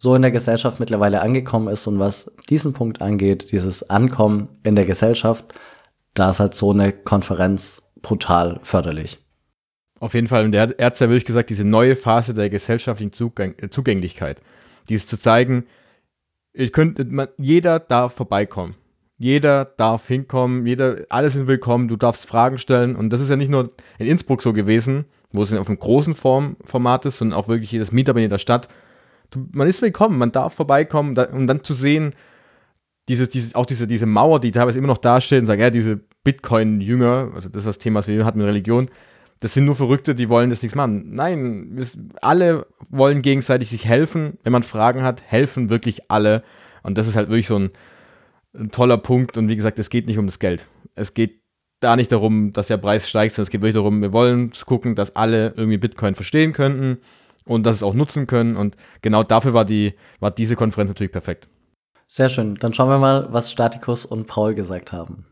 [0.03, 1.87] so in der Gesellschaft mittlerweile angekommen ist.
[1.87, 5.53] Und was diesen Punkt angeht, dieses Ankommen in der Gesellschaft,
[6.15, 9.19] da ist halt so eine Konferenz brutal förderlich.
[10.01, 10.47] Auf jeden Fall.
[10.47, 14.41] Und er, er hat ja wirklich gesagt, diese neue Phase der gesellschaftlichen Zugang, äh, Zugänglichkeit.
[14.89, 15.67] Dieses zu zeigen,
[16.55, 18.77] ich könnte, man, jeder darf vorbeikommen.
[19.19, 22.97] Jeder darf hinkommen, jeder, alle sind willkommen, du darfst Fragen stellen.
[22.97, 26.15] Und das ist ja nicht nur in Innsbruck so gewesen, wo es auf einem großen
[26.15, 28.69] Form, Format ist, sondern auch wirklich jedes Meetup in jeder Stadt.
[29.53, 32.15] Man ist willkommen, man darf vorbeikommen, da, um dann zu sehen,
[33.09, 36.01] dieses, dieses, auch diese, diese Mauer, die teilweise immer noch dasteht und sagen, ja, diese
[36.25, 38.89] Bitcoin-Jünger, also das ist das Thema, was wir hatten mit Religion,
[39.41, 41.15] das sind nur Verrückte, die wollen das nichts machen.
[41.15, 41.87] Nein, wir,
[42.21, 44.39] alle wollen gegenseitig sich helfen.
[44.43, 46.45] Wenn man Fragen hat, helfen wirklich alle.
[46.83, 47.71] Und das ist halt wirklich so ein,
[48.55, 49.39] ein toller Punkt.
[49.39, 50.67] Und wie gesagt, es geht nicht um das Geld.
[50.95, 51.41] Es geht
[51.81, 54.95] da nicht darum, dass der Preis steigt, sondern es geht wirklich darum, wir wollen gucken,
[54.95, 56.99] dass alle irgendwie Bitcoin verstehen könnten
[57.51, 58.57] und dass es auch nutzen können.
[58.57, 61.49] Und genau dafür war, die, war diese Konferenz natürlich perfekt.
[62.07, 62.55] Sehr schön.
[62.55, 65.27] Dann schauen wir mal, was Statikus und Paul gesagt haben.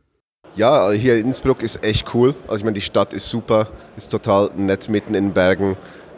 [0.56, 2.34] Ja, hier in Innsbruck ist echt cool.
[2.48, 5.76] Also ich meine, die Stadt ist super, ist total nett mitten in den Bergen.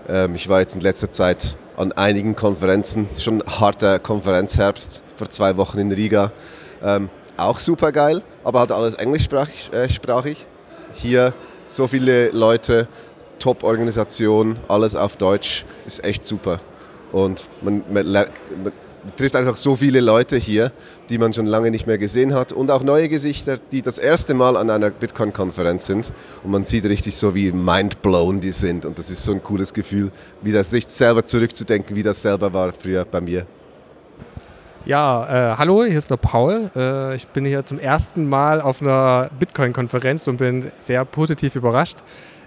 [0.09, 5.59] Ähm, ich war jetzt in letzter Zeit an einigen Konferenzen, schon harter Konferenzherbst, vor zwei
[5.59, 6.33] Wochen in Riga.
[6.83, 9.71] Ähm, auch super geil, aber halt alles englischsprachig.
[9.73, 9.89] Äh,
[10.95, 11.35] Hier
[11.67, 12.89] so viele Leute,
[13.41, 16.61] Top-Organisation, alles auf Deutsch, ist echt super.
[17.11, 18.73] Und man, man, man
[19.17, 20.73] trifft einfach so viele Leute hier,
[21.09, 24.35] die man schon lange nicht mehr gesehen hat und auch neue Gesichter, die das erste
[24.35, 26.13] Mal an einer Bitcoin-Konferenz sind
[26.45, 29.75] und man sieht richtig so, wie mindblown die sind und das ist so ein cooles
[29.75, 30.13] Gefühl,
[30.43, 33.47] wieder sich selber zurückzudenken, wie das selber war früher bei mir.
[34.87, 36.71] Ja, äh, hallo, hier ist der Paul.
[36.75, 41.99] Äh, ich bin hier zum ersten Mal auf einer Bitcoin-Konferenz und bin sehr positiv überrascht.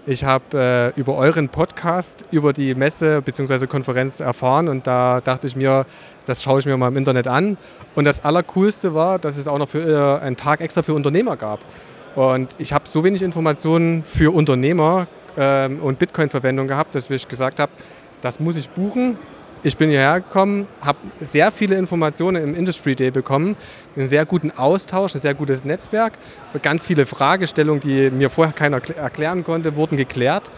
[0.06, 3.66] Ich habe äh, über euren Podcast über die Messe bzw.
[3.66, 5.86] Konferenz erfahren und da dachte ich mir,
[6.26, 7.56] das schaue ich mir mal im Internet an.
[7.94, 11.38] Und das Allercoolste war, dass es auch noch für, äh, einen Tag extra für Unternehmer
[11.38, 11.60] gab.
[12.16, 15.06] Und ich habe so wenig Informationen für Unternehmer
[15.38, 17.72] ähm, und Bitcoin-Verwendung gehabt, dass ich gesagt habe,
[18.20, 19.16] das muss ich buchen
[19.64, 23.56] ich bin hierher gekommen, habe sehr viele Informationen im Industry Day bekommen,
[23.96, 26.12] einen sehr guten Austausch, ein sehr gutes Netzwerk.
[26.62, 30.50] Ganz viele Fragestellungen, die mir vorher keiner erklären konnte, wurden geklärt.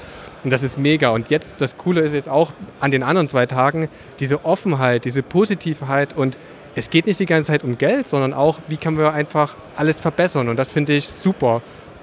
[0.43, 1.11] Und das ist mega.
[1.11, 3.89] Und jetzt, das Coole ist jetzt auch an den anderen zwei Tagen,
[4.19, 6.37] diese Offenheit, diese Positivheit und
[6.75, 9.99] es geht nicht die ganze Zeit um Geld, sondern auch, wie können wir einfach alles
[9.99, 10.49] verbessern.
[10.49, 11.63] Und das finde ich super.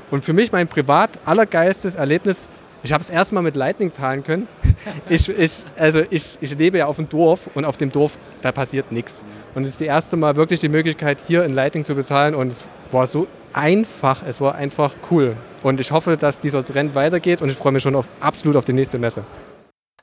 [0.10, 2.48] Und für mich mein privat allergeistes Erlebnis
[2.84, 4.48] ich habe es erstmal mit Lightning zahlen können.
[5.10, 8.52] Ich, ich, also ich, ich lebe ja auf dem Dorf und auf dem Dorf, da
[8.52, 9.24] passiert nichts.
[9.56, 12.50] Und es ist das erste Mal wirklich die Möglichkeit, hier in Lightning zu bezahlen und
[12.50, 15.38] es war so einfach, es war einfach cool.
[15.62, 18.66] Und ich hoffe, dass dieser Trend weitergeht und ich freue mich schon auf, absolut auf
[18.66, 19.24] die nächste Messe.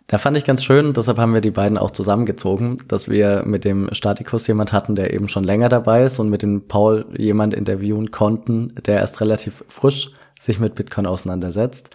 [0.06, 3.64] Da fand ich ganz schön, deshalb haben wir die beiden auch zusammengezogen, dass wir mit
[3.64, 7.54] dem Statikus jemand hatten, der eben schon länger dabei ist und mit dem Paul jemand
[7.54, 11.90] interviewen konnten, der erst relativ frisch sich mit Bitcoin auseinandersetzt.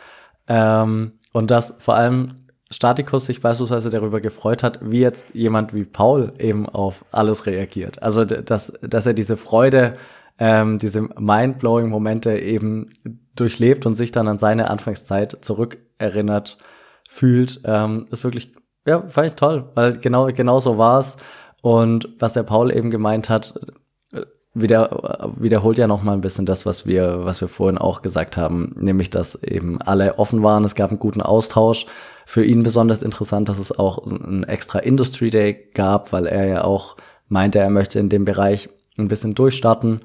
[0.47, 5.85] Ähm, und dass vor allem Statikus sich beispielsweise darüber gefreut hat, wie jetzt jemand wie
[5.85, 8.01] Paul eben auf alles reagiert.
[8.01, 9.97] Also dass, dass er diese Freude,
[10.39, 12.89] ähm, diese mindblowing Momente eben
[13.35, 16.57] durchlebt und sich dann an seine Anfangszeit zurückerinnert
[17.07, 18.53] fühlt, ähm, ist wirklich,
[18.87, 21.17] ja, fand ich toll, weil genau, genau so war es.
[21.61, 23.59] Und was der Paul eben gemeint hat,
[24.55, 28.37] wieder, wiederholt ja noch mal ein bisschen das, was wir, was wir vorhin auch gesagt
[28.37, 31.85] haben, nämlich, dass eben alle offen waren, es gab einen guten Austausch.
[32.25, 36.63] Für ihn besonders interessant, dass es auch ein extra Industry Day gab, weil er ja
[36.63, 36.95] auch
[37.27, 39.99] meinte, er möchte in dem Bereich ein bisschen durchstarten.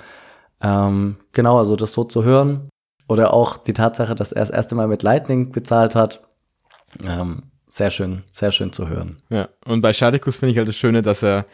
[0.61, 2.69] Ähm, genau, also das so zu hören.
[3.09, 6.23] Oder auch die Tatsache, dass er das erste Mal mit Lightning bezahlt hat.
[7.03, 9.19] Ähm, sehr schön, sehr schön zu hören.
[9.31, 11.47] Ja, und bei Shadikus finde ich halt das Schöne, dass er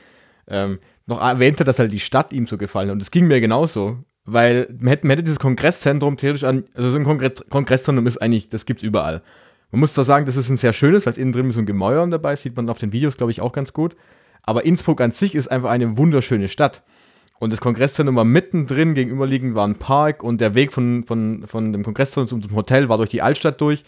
[0.48, 2.94] ähm, noch erwähnte, dass halt die Stadt ihm so gefallen hat.
[2.94, 4.04] Und es ging mir genauso.
[4.28, 8.20] Weil man hätte, man hätte dieses Kongresszentrum theoretisch an, also so ein Kongress, Kongresszentrum ist
[8.20, 9.22] eigentlich, das gibt's überall.
[9.70, 11.66] Man muss zwar sagen, das ist ein sehr schönes, weil innen drin ist so ein
[11.66, 13.94] Gemäuer dabei, sieht man auf den Videos, glaube ich, auch ganz gut.
[14.42, 16.82] Aber Innsbruck an sich ist einfach eine wunderschöne Stadt.
[17.38, 21.72] Und das Kongresszentrum war mittendrin, gegenüberliegend war ein Park und der Weg von, von, von
[21.72, 23.84] dem Kongresszentrum zum Hotel war durch die Altstadt durch.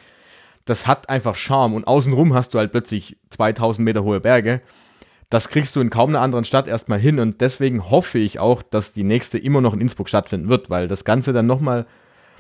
[0.66, 4.60] Das hat einfach Charme und außenrum hast du halt plötzlich 2000 Meter hohe Berge
[5.30, 8.62] das kriegst du in kaum einer anderen Stadt erstmal hin und deswegen hoffe ich auch,
[8.62, 11.86] dass die nächste immer noch in Innsbruck stattfinden wird, weil das Ganze dann nochmal,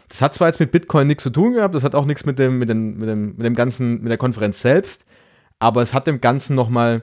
[0.08, 2.38] das hat zwar jetzt mit Bitcoin nichts zu tun gehabt, das hat auch nichts mit
[2.38, 5.04] dem, mit dem, mit dem, mit dem ganzen, mit der Konferenz selbst,
[5.58, 7.02] aber es hat dem Ganzen nochmal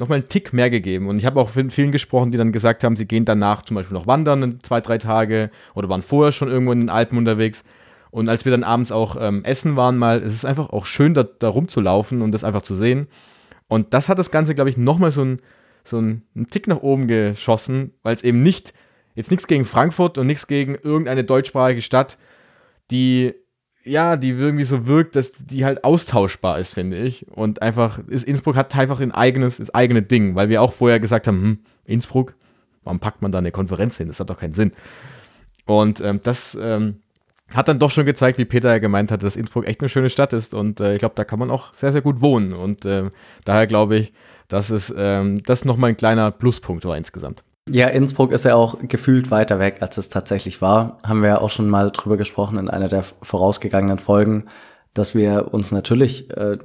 [0.00, 1.08] nochmal einen Tick mehr gegeben.
[1.08, 3.76] Und ich habe auch mit vielen gesprochen, die dann gesagt haben, sie gehen danach zum
[3.76, 7.62] Beispiel noch wandern, zwei, drei Tage oder waren vorher schon irgendwo in den Alpen unterwegs.
[8.10, 11.14] Und als wir dann abends auch ähm, essen waren mal, es ist einfach auch schön,
[11.14, 13.06] da, da rumzulaufen und das einfach zu sehen.
[13.70, 15.40] Und das hat das Ganze, glaube ich, nochmal so ein,
[15.84, 18.74] so ein, einen Tick nach oben geschossen, weil es eben nicht,
[19.14, 22.18] jetzt nichts gegen Frankfurt und nichts gegen irgendeine deutschsprachige Stadt,
[22.90, 23.32] die
[23.84, 27.28] ja, die irgendwie so wirkt, dass die halt austauschbar ist, finde ich.
[27.28, 30.98] Und einfach, ist, Innsbruck hat einfach ein eigenes, das eigene Ding, weil wir auch vorher
[30.98, 32.34] gesagt haben, hm, Innsbruck,
[32.82, 34.08] warum packt man da eine Konferenz hin?
[34.08, 34.72] Das hat doch keinen Sinn.
[35.64, 36.96] Und ähm, das ähm,
[37.54, 40.10] hat dann doch schon gezeigt, wie Peter ja gemeint hat, dass Innsbruck echt eine schöne
[40.10, 40.54] Stadt ist.
[40.54, 42.52] Und äh, ich glaube, da kann man auch sehr, sehr gut wohnen.
[42.52, 43.10] Und äh,
[43.44, 44.12] daher glaube ich,
[44.48, 47.44] dass es ähm, das nochmal ein kleiner Pluspunkt war insgesamt.
[47.68, 50.98] Ja, Innsbruck ist ja auch gefühlt weiter weg, als es tatsächlich war.
[51.04, 54.46] Haben wir ja auch schon mal drüber gesprochen in einer der vorausgegangenen Folgen,
[54.92, 56.58] dass wir uns natürlich äh,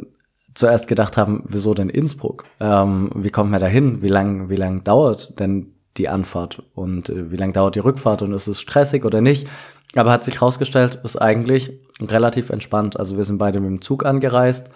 [0.55, 2.45] zuerst gedacht haben, wieso denn Innsbruck?
[2.59, 4.01] Ähm, wie kommt man da hin?
[4.01, 6.64] Wie lang, wie lang dauert denn die Anfahrt?
[6.74, 8.22] Und äh, wie lang dauert die Rückfahrt?
[8.22, 9.48] Und ist es stressig oder nicht?
[9.96, 11.72] Aber hat sich herausgestellt, ist eigentlich
[12.02, 13.00] relativ entspannt.
[13.00, 14.70] Also wir sind beide mit dem Zug angereist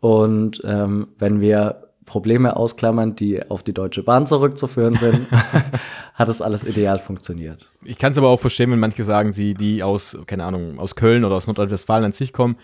[0.00, 5.26] und ähm, wenn wir Probleme ausklammern, die auf die Deutsche Bahn zurückzuführen sind,
[6.14, 7.66] hat es alles ideal funktioniert.
[7.82, 10.96] Ich kann es aber auch verstehen, wenn manche sagen, sie, die aus, keine Ahnung, aus
[10.96, 12.56] Köln oder aus Nordrhein-Westfalen an sich kommen,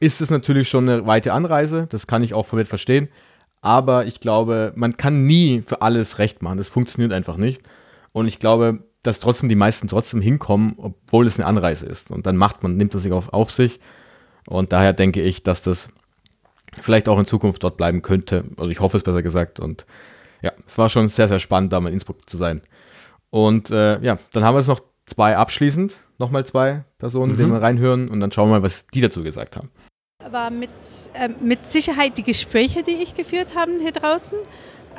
[0.00, 1.86] ist es natürlich schon eine weite Anreise.
[1.90, 3.08] Das kann ich auch mir verstehen.
[3.60, 6.58] Aber ich glaube, man kann nie für alles recht machen.
[6.58, 7.62] Das funktioniert einfach nicht.
[8.12, 12.10] Und ich glaube, dass trotzdem die meisten trotzdem hinkommen, obwohl es eine Anreise ist.
[12.10, 13.80] Und dann macht man, nimmt das sich auf, auf sich.
[14.46, 15.88] Und daher denke ich, dass das
[16.80, 18.44] vielleicht auch in Zukunft dort bleiben könnte.
[18.56, 19.60] Also ich hoffe es besser gesagt.
[19.60, 19.86] Und
[20.42, 22.62] ja, es war schon sehr, sehr spannend, da mal in Innsbruck zu sein.
[23.30, 27.36] Und äh, ja, dann haben wir es noch zwei abschließend, nochmal zwei Personen, mhm.
[27.36, 29.70] denen wir reinhören und dann schauen wir mal, was die dazu gesagt haben.
[30.32, 30.70] Aber mit,
[31.14, 34.38] äh, mit Sicherheit die Gespräche, die ich geführt habe hier draußen.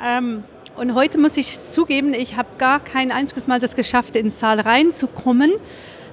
[0.04, 0.44] Ähm,
[0.76, 4.30] und heute muss ich zugeben, ich habe gar kein einziges Mal das geschafft, in den
[4.30, 5.52] Saal reinzukommen,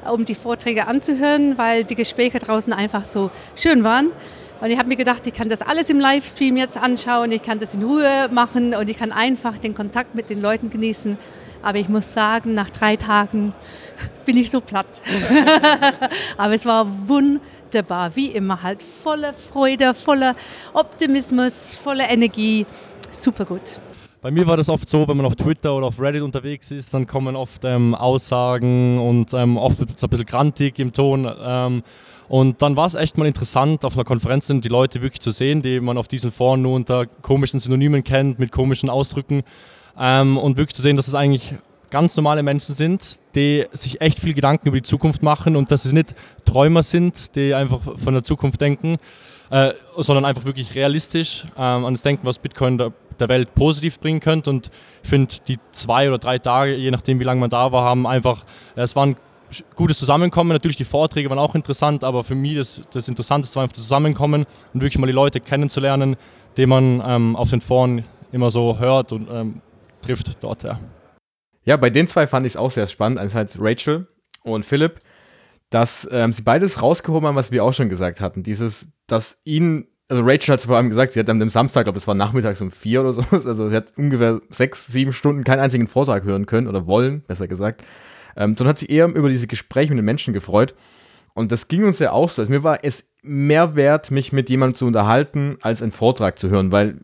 [0.09, 4.11] um die Vorträge anzuhören, weil die Gespräche draußen einfach so schön waren.
[4.61, 7.59] Und ich habe mir gedacht, ich kann das alles im Livestream jetzt anschauen, ich kann
[7.59, 11.17] das in Ruhe machen und ich kann einfach den Kontakt mit den Leuten genießen.
[11.61, 13.53] Aber ich muss sagen, nach drei Tagen
[14.25, 14.87] bin ich so platt.
[16.37, 17.41] Aber es war wunderbar,
[18.13, 20.35] wie immer halt voller Freude, voller
[20.73, 22.65] Optimismus, voller Energie.
[23.11, 23.79] Super gut.
[24.21, 26.93] Bei mir war das oft so, wenn man auf Twitter oder auf Reddit unterwegs ist,
[26.93, 31.29] dann kommen oft ähm, Aussagen und ähm, oft wird es ein bisschen grantig im Ton.
[31.41, 31.83] Ähm,
[32.27, 35.61] und dann war es echt mal interessant, auf einer Konferenz die Leute wirklich zu sehen,
[35.61, 39.43] die man auf diesen Foren nur unter komischen Synonymen kennt, mit komischen Ausdrücken.
[39.97, 41.55] Ähm, und wirklich zu sehen, dass es eigentlich
[41.89, 45.85] ganz normale Menschen sind, die sich echt viel Gedanken über die Zukunft machen und dass
[45.85, 46.13] es nicht
[46.45, 48.97] Träumer sind, die einfach von der Zukunft denken,
[49.49, 53.99] äh, sondern einfach wirklich realistisch ähm, an das Denken, was Bitcoin der, der Welt positiv
[53.99, 54.49] bringen könnte.
[54.49, 54.69] Und
[55.03, 58.05] ich finde, die zwei oder drei Tage, je nachdem, wie lange man da war, haben
[58.05, 58.43] einfach,
[58.75, 59.15] es waren
[59.75, 60.51] gutes Zusammenkommen.
[60.51, 63.83] Natürlich die Vorträge waren auch interessant, aber für mich das, das Interessanteste war einfach das
[63.83, 66.15] Zusammenkommen und wirklich mal die Leute kennenzulernen,
[66.57, 69.61] die man ähm, auf den Foren immer so hört und ähm,
[70.01, 70.63] trifft dort.
[70.63, 70.79] Ja.
[71.69, 73.19] Ja, bei den zwei fand ich es auch sehr spannend.
[73.19, 74.07] Einerseits Rachel
[74.41, 75.01] und Philipp,
[75.69, 78.41] dass ähm, sie beides rausgehoben haben, was wir auch schon gesagt hatten.
[78.41, 82.07] Dieses, dass ihnen also Rachel hat vor allem gesagt, sie hat am Samstag, glaube es
[82.07, 85.87] war nachmittags um vier oder so, also sie hat ungefähr sechs, sieben Stunden keinen einzigen
[85.87, 87.83] Vortrag hören können oder wollen, besser gesagt.
[88.35, 90.73] Ähm, sondern hat sich eher über diese Gespräche mit den Menschen gefreut.
[91.35, 92.41] Und das ging uns ja auch so.
[92.41, 96.49] Also mir war es mehr wert, mich mit jemandem zu unterhalten, als einen Vortrag zu
[96.49, 96.97] hören, weil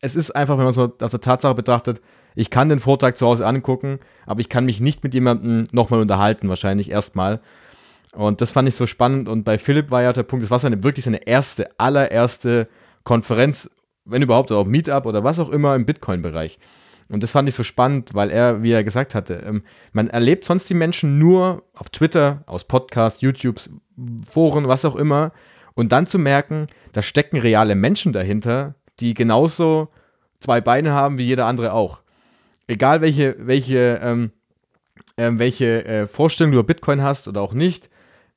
[0.00, 2.00] es ist einfach, wenn man es mal auf der Tatsache betrachtet,
[2.38, 6.00] ich kann den Vortrag zu Hause angucken, aber ich kann mich nicht mit jemandem nochmal
[6.00, 7.40] unterhalten, wahrscheinlich erstmal.
[8.12, 9.28] Und das fand ich so spannend.
[9.28, 12.68] Und bei Philipp war ja der Punkt, es war seine, wirklich seine erste, allererste
[13.02, 13.68] Konferenz,
[14.04, 16.60] wenn überhaupt, oder auch Meetup oder was auch immer im Bitcoin-Bereich.
[17.08, 20.44] Und das fand ich so spannend, weil er, wie er gesagt hatte, ähm, man erlebt
[20.44, 23.68] sonst die Menschen nur auf Twitter, aus Podcasts, YouTubes,
[24.30, 25.32] Foren, was auch immer.
[25.74, 29.88] Und dann zu merken, da stecken reale Menschen dahinter, die genauso
[30.38, 31.98] zwei Beine haben wie jeder andere auch.
[32.68, 34.30] Egal welche, welche, ähm,
[35.16, 37.90] äh, welche äh, Vorstellung du über Bitcoin hast oder auch nicht,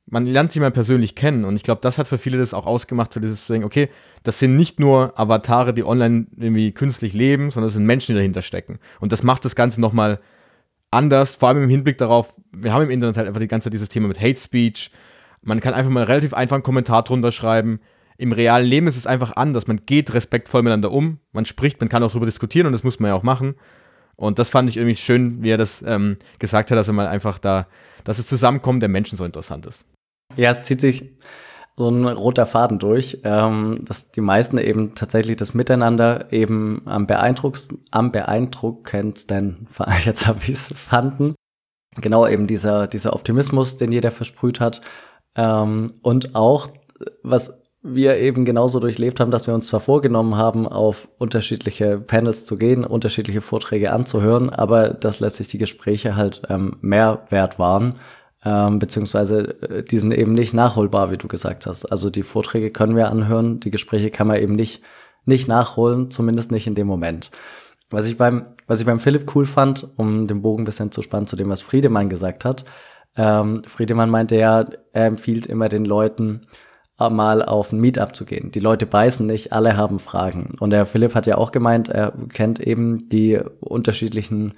[0.08, 1.46] man lernt sie mal persönlich kennen.
[1.46, 3.90] Und ich glaube, das hat für viele das auch ausgemacht, so dieses Ding, okay,
[4.24, 8.18] das sind nicht nur Avatare, die online irgendwie künstlich leben, sondern es sind Menschen, die
[8.18, 8.80] dahinter stecken.
[9.00, 10.20] Und das macht das Ganze nochmal
[10.92, 13.74] anders, vor allem im Hinblick darauf, wir haben im Internet halt einfach die ganze Zeit
[13.74, 14.92] dieses Thema mit Hate Speech.
[15.42, 17.80] Man kann einfach mal relativ einfach einen Kommentar drunter schreiben.
[18.18, 19.68] Im realen Leben ist es einfach anders.
[19.68, 23.00] Man geht respektvoll miteinander um, man spricht, man kann auch darüber diskutieren und das muss
[23.00, 23.56] man ja auch machen.
[24.22, 27.08] Und das fand ich irgendwie schön, wie er das ähm, gesagt hat, dass er mal
[27.08, 27.66] einfach da,
[28.04, 29.84] dass das Zusammenkommen der Menschen so interessant ist.
[30.36, 31.18] Ja, es zieht sich
[31.76, 37.08] so ein roter Faden durch, ähm, dass die meisten eben tatsächlich das Miteinander eben am,
[37.08, 39.68] beeindruckendsten, am beeindruckendsten,
[40.06, 41.34] jetzt habe ich es fanden.
[41.96, 44.82] Genau eben dieser, dieser Optimismus, den jeder versprüht hat.
[45.36, 46.68] Ähm, und auch,
[47.24, 52.46] was wir eben genauso durchlebt haben, dass wir uns zwar vorgenommen haben, auf unterschiedliche Panels
[52.46, 57.96] zu gehen, unterschiedliche Vorträge anzuhören, aber dass letztlich die Gespräche halt ähm, mehr wert waren,
[58.46, 61.86] ähm, beziehungsweise äh, die sind eben nicht nachholbar, wie du gesagt hast.
[61.86, 64.82] Also die Vorträge können wir anhören, die Gespräche kann man eben nicht,
[65.26, 67.32] nicht nachholen, zumindest nicht in dem Moment.
[67.90, 71.28] Was ich beim, was ich beim Philipp cool fand, um den Bogen bisschen zu spannen
[71.28, 72.64] zu dem, was Friedemann gesagt hat,
[73.18, 76.42] ähm, Friedemann meinte ja, er empfiehlt immer den Leuten,
[77.10, 78.52] mal auf ein Meetup zu gehen.
[78.52, 80.56] Die Leute beißen nicht, alle haben Fragen.
[80.60, 84.54] Und der Philipp hat ja auch gemeint, er kennt eben die unterschiedlichen,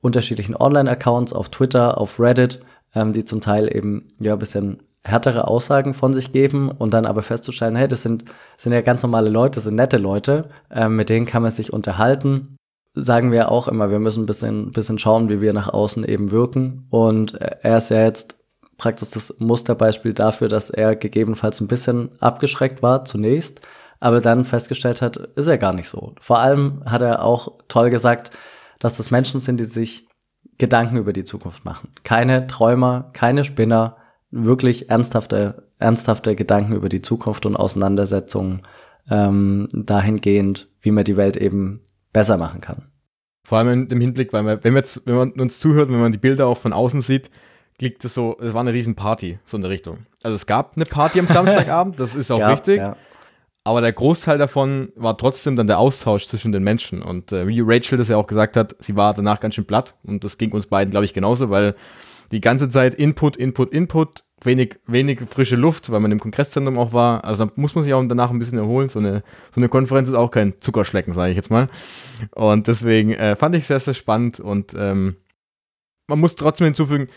[0.00, 2.60] unterschiedlichen Online-Accounts auf Twitter, auf Reddit,
[2.94, 7.04] ähm, die zum Teil eben ja ein bisschen härtere Aussagen von sich geben und dann
[7.04, 8.24] aber festzustellen, hey, das sind,
[8.56, 11.72] sind ja ganz normale Leute, das sind nette Leute, ähm, mit denen kann man sich
[11.72, 12.56] unterhalten.
[12.94, 16.30] Sagen wir auch immer, wir müssen ein bisschen, bisschen schauen, wie wir nach außen eben
[16.30, 16.86] wirken.
[16.90, 18.36] Und er ist ja jetzt
[18.76, 23.60] praktisch das Musterbeispiel dafür, dass er gegebenenfalls ein bisschen abgeschreckt war zunächst,
[24.00, 26.14] aber dann festgestellt hat, ist er gar nicht so.
[26.20, 28.30] Vor allem hat er auch toll gesagt,
[28.78, 30.08] dass das Menschen sind, die sich
[30.58, 31.90] Gedanken über die Zukunft machen.
[32.04, 33.96] Keine Träumer, keine Spinner,
[34.30, 38.62] wirklich ernsthafte, ernsthafte Gedanken über die Zukunft und Auseinandersetzungen
[39.10, 42.88] ähm, dahingehend, wie man die Welt eben besser machen kann.
[43.44, 46.12] Vor allem im Hinblick, weil man, wenn, man jetzt, wenn man uns zuhört, wenn man
[46.12, 47.30] die Bilder auch von außen sieht,
[47.78, 50.06] klingt es so, es war eine riesen Party, so in der Richtung.
[50.22, 52.78] Also es gab eine Party am Samstagabend, das ist auch ja, richtig.
[52.78, 52.96] Ja.
[53.66, 57.02] Aber der Großteil davon war trotzdem dann der Austausch zwischen den Menschen.
[57.02, 59.94] Und äh, wie Rachel das ja auch gesagt hat, sie war danach ganz schön platt.
[60.04, 61.74] Und das ging uns beiden, glaube ich, genauso, weil
[62.30, 66.92] die ganze Zeit Input, Input, Input, wenig, wenig frische Luft, weil man im Kongresszentrum auch
[66.92, 67.24] war.
[67.24, 68.90] Also da muss man sich auch danach ein bisschen erholen.
[68.90, 69.22] So eine,
[69.54, 71.68] so eine Konferenz ist auch kein Zuckerschlecken, sage ich jetzt mal.
[72.32, 74.40] Und deswegen äh, fand ich sehr, sehr spannend.
[74.40, 75.16] Und ähm,
[76.06, 77.08] man muss trotzdem hinzufügen,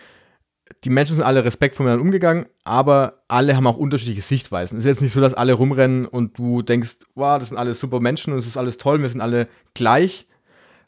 [0.84, 4.78] die Menschen sind alle respektvoll miteinander umgegangen, aber alle haben auch unterschiedliche Sichtweisen.
[4.78, 7.74] Es ist jetzt nicht so, dass alle rumrennen und du denkst, wow, das sind alle
[7.74, 10.28] super Menschen und es ist alles toll, wir sind alle gleich,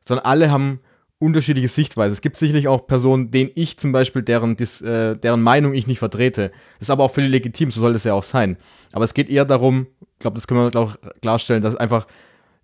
[0.06, 0.80] sondern alle haben
[1.20, 2.14] unterschiedliche Sichtweisen.
[2.14, 6.00] Es gibt sicherlich auch Personen, denen ich zum Beispiel, deren, äh, deren Meinung ich nicht
[6.00, 6.52] vertrete.
[6.80, 8.58] Das ist aber auch völlig legitim, so soll das ja auch sein.
[8.94, 12.08] Aber es geht eher darum, ich glaube, das können wir auch klarstellen, dass einfach,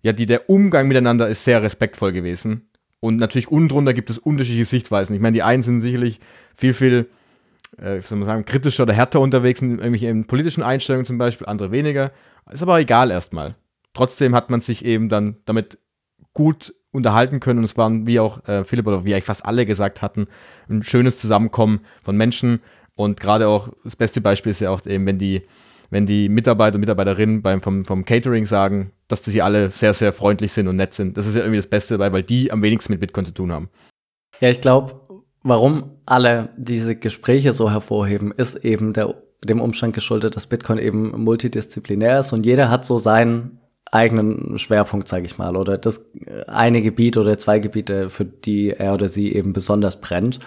[0.02, 2.68] ja, die, der Umgang miteinander ist sehr respektvoll gewesen.
[3.00, 5.14] Und natürlich unten drunter gibt es unterschiedliche Sichtweisen.
[5.14, 6.20] Ich meine, die einen sind sicherlich
[6.54, 7.08] viel, viel,
[7.78, 11.46] äh, wie soll man sagen, kritischer oder härter unterwegs in irgendwelchen politischen Einstellungen zum Beispiel,
[11.46, 12.12] andere weniger.
[12.50, 13.54] Ist aber egal erstmal.
[13.92, 15.78] Trotzdem hat man sich eben dann damit
[16.32, 19.66] gut unterhalten können und es waren, wie auch äh, Philipp oder wie eigentlich fast alle
[19.66, 20.26] gesagt hatten,
[20.68, 22.60] ein schönes Zusammenkommen von Menschen
[22.96, 25.42] und gerade auch das beste Beispiel ist ja auch eben, wenn die,
[25.90, 30.12] wenn die Mitarbeiter und Mitarbeiterinnen beim, vom, vom Catering sagen, dass sie alle sehr, sehr
[30.12, 31.16] freundlich sind und nett sind.
[31.16, 33.52] Das ist ja irgendwie das Beste dabei, weil die am wenigsten mit Bitcoin zu tun
[33.52, 33.70] haben.
[34.40, 35.00] Ja, ich glaube,
[35.42, 39.14] warum alle diese Gespräche so hervorheben, ist eben der,
[39.44, 43.60] dem Umstand geschuldet, dass Bitcoin eben multidisziplinär ist und jeder hat so seinen
[43.92, 46.10] eigenen Schwerpunkt, sage ich mal, oder das
[46.48, 50.40] eine Gebiet oder zwei Gebiete, für die er oder sie eben besonders brennt.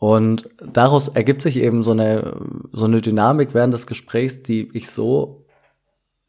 [0.00, 2.34] Und daraus ergibt sich eben so eine,
[2.72, 5.44] so eine Dynamik während des Gesprächs, die ich so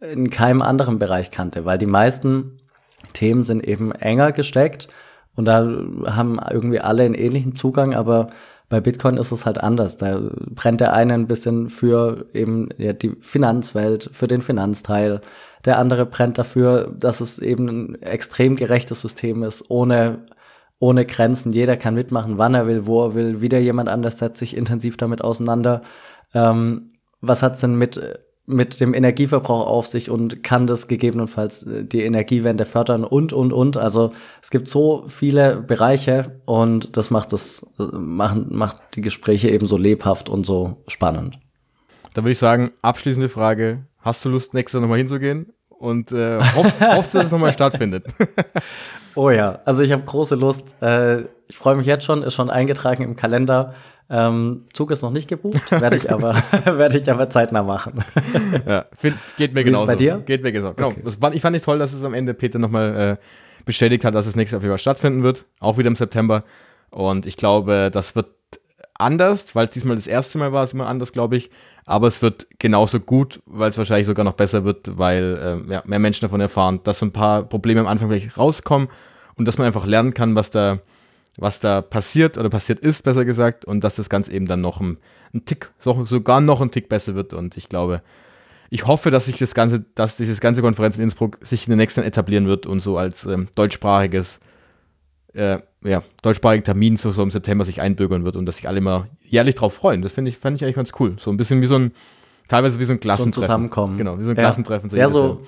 [0.02, 2.60] in keinem anderen Bereich kannte, weil die meisten
[3.14, 4.90] Themen sind eben enger gesteckt
[5.36, 5.66] und da
[6.06, 8.28] haben irgendwie alle einen ähnlichen Zugang, aber
[8.68, 9.98] bei Bitcoin ist es halt anders.
[9.98, 10.20] Da
[10.50, 15.22] brennt der eine ein bisschen für eben ja, die Finanzwelt, für den Finanzteil.
[15.66, 20.26] Der andere brennt dafür, dass es eben ein extrem gerechtes System ist, ohne,
[20.82, 21.54] ohne Grenzen.
[21.54, 23.40] Jeder kann mitmachen, wann er will, wo er will.
[23.40, 25.84] Wieder jemand anders setzt sich intensiv damit auseinander.
[26.34, 26.90] Ähm,
[27.22, 28.02] was hat's denn mit
[28.48, 33.54] mit dem Energieverbrauch auf sich und kann das gegebenenfalls äh, die Energiewende fördern und, und,
[33.54, 33.78] und.
[33.78, 34.12] Also
[34.42, 39.68] es gibt so viele Bereiche und das macht das, äh, machen, macht die Gespräche eben
[39.68, 41.40] so lebhaft und so spannend.
[42.14, 43.86] Da würde ich sagen, abschließende Frage.
[44.00, 45.54] Hast du Lust, nächstes Jahr nochmal hinzugehen?
[45.82, 48.06] Und äh, hoffst, hoffst du, dass es nochmal stattfindet?
[49.16, 50.76] oh ja, also ich habe große Lust.
[50.80, 53.74] Äh, ich freue mich jetzt schon, ist schon eingetragen im Kalender.
[54.08, 58.04] Ähm, Zug ist noch nicht gebucht, werde ich aber werde ich aber zeitnah machen.
[58.68, 59.88] ja, find, geht mir genauso.
[59.88, 60.22] bei dir?
[60.24, 60.76] Geht mir genauso.
[60.76, 60.90] Genau.
[60.90, 61.02] Okay.
[61.04, 64.14] Das war, ich fand nicht toll, dass es am Ende Peter nochmal äh, bestätigt hat,
[64.14, 66.44] dass es nächstes Jahr stattfinden wird, auch wieder im September.
[66.92, 68.28] Und ich glaube, das wird
[69.02, 71.50] anders, weil es diesmal das erste Mal war, es immer anders, glaube ich.
[71.86, 75.84] Aber es wird genauso gut, weil es wahrscheinlich sogar noch besser wird, weil äh, ja,
[75.86, 78.88] mehr Menschen davon erfahren, dass so ein paar Probleme am Anfang vielleicht rauskommen
[79.36, 80.80] und dass man einfach lernen kann, was da
[81.38, 84.82] was da passiert oder passiert ist, besser gesagt, und dass das Ganze eben dann noch
[84.82, 84.98] ein,
[85.34, 87.34] ein Tick, sogar noch ein Tick besser wird.
[87.34, 88.02] Und ich glaube,
[88.70, 91.78] ich hoffe, dass sich das ganze, dass dieses ganze Konferenz in Innsbruck sich in den
[91.78, 94.40] nächsten etablieren wird und so als ähm, deutschsprachiges,
[95.34, 98.82] äh, ja, deutschsprachiger Termin so, so im September sich einbürgern wird und dass sich alle
[98.82, 100.02] mal jährlich drauf freuen.
[100.02, 101.16] Das finde ich, fand ich eigentlich ganz cool.
[101.20, 101.92] So ein bisschen wie so ein,
[102.48, 103.34] teilweise wie so ein Klassentreffen.
[103.34, 103.98] So ein Zusammenkommen.
[103.98, 104.44] Genau, wie so ein Ja.
[104.44, 104.90] Klassentreffen.
[104.96, 105.42] Ja, so,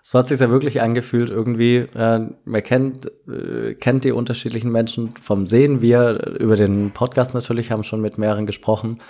[0.00, 1.76] so hat sich ja wirklich angefühlt irgendwie.
[1.76, 5.80] Äh, man kennt, äh, kennt die unterschiedlichen Menschen vom Sehen.
[5.82, 9.00] Wir über den Podcast natürlich haben schon mit mehreren gesprochen.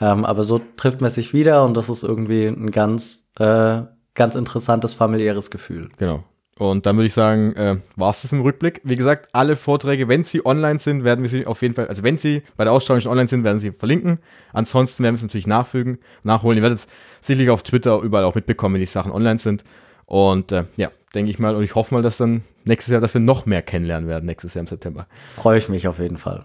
[0.00, 3.82] Ähm, aber so trifft man sich wieder und das ist irgendwie ein ganz, äh,
[4.14, 5.88] ganz interessantes familiäres Gefühl.
[5.98, 6.24] Genau.
[6.60, 8.82] Und dann würde ich sagen, äh, war es das dem Rückblick.
[8.84, 12.02] Wie gesagt, alle Vorträge, wenn sie online sind, werden wir sie auf jeden Fall, also
[12.02, 14.18] wenn sie bei der Ausstrahlung schon online sind, werden sie verlinken.
[14.52, 16.58] Ansonsten werden wir es natürlich nachfügen, nachholen.
[16.58, 16.88] Ihr werdet es
[17.22, 19.64] sicherlich auf Twitter überall auch mitbekommen, wenn die Sachen online sind.
[20.04, 23.14] Und äh, ja, denke ich mal, und ich hoffe mal, dass dann nächstes Jahr, dass
[23.14, 25.06] wir noch mehr kennenlernen werden, nächstes Jahr im September.
[25.30, 26.44] Freue ich mich auf jeden Fall.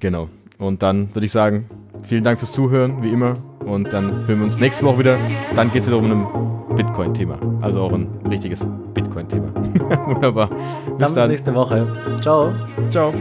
[0.00, 0.30] Genau.
[0.58, 1.66] Und dann würde ich sagen,
[2.02, 3.34] vielen Dank fürs Zuhören, wie immer.
[3.64, 5.16] Und dann hören wir uns nächste Woche wieder.
[5.56, 7.38] Dann geht es wieder um ein Bitcoin-Thema.
[7.60, 9.52] Also auch ein richtiges Bitcoin-Thema.
[10.06, 10.48] Wunderbar.
[10.48, 11.86] Bis Dann bis nächste Woche.
[12.20, 12.52] Ciao.
[12.90, 13.12] Ciao.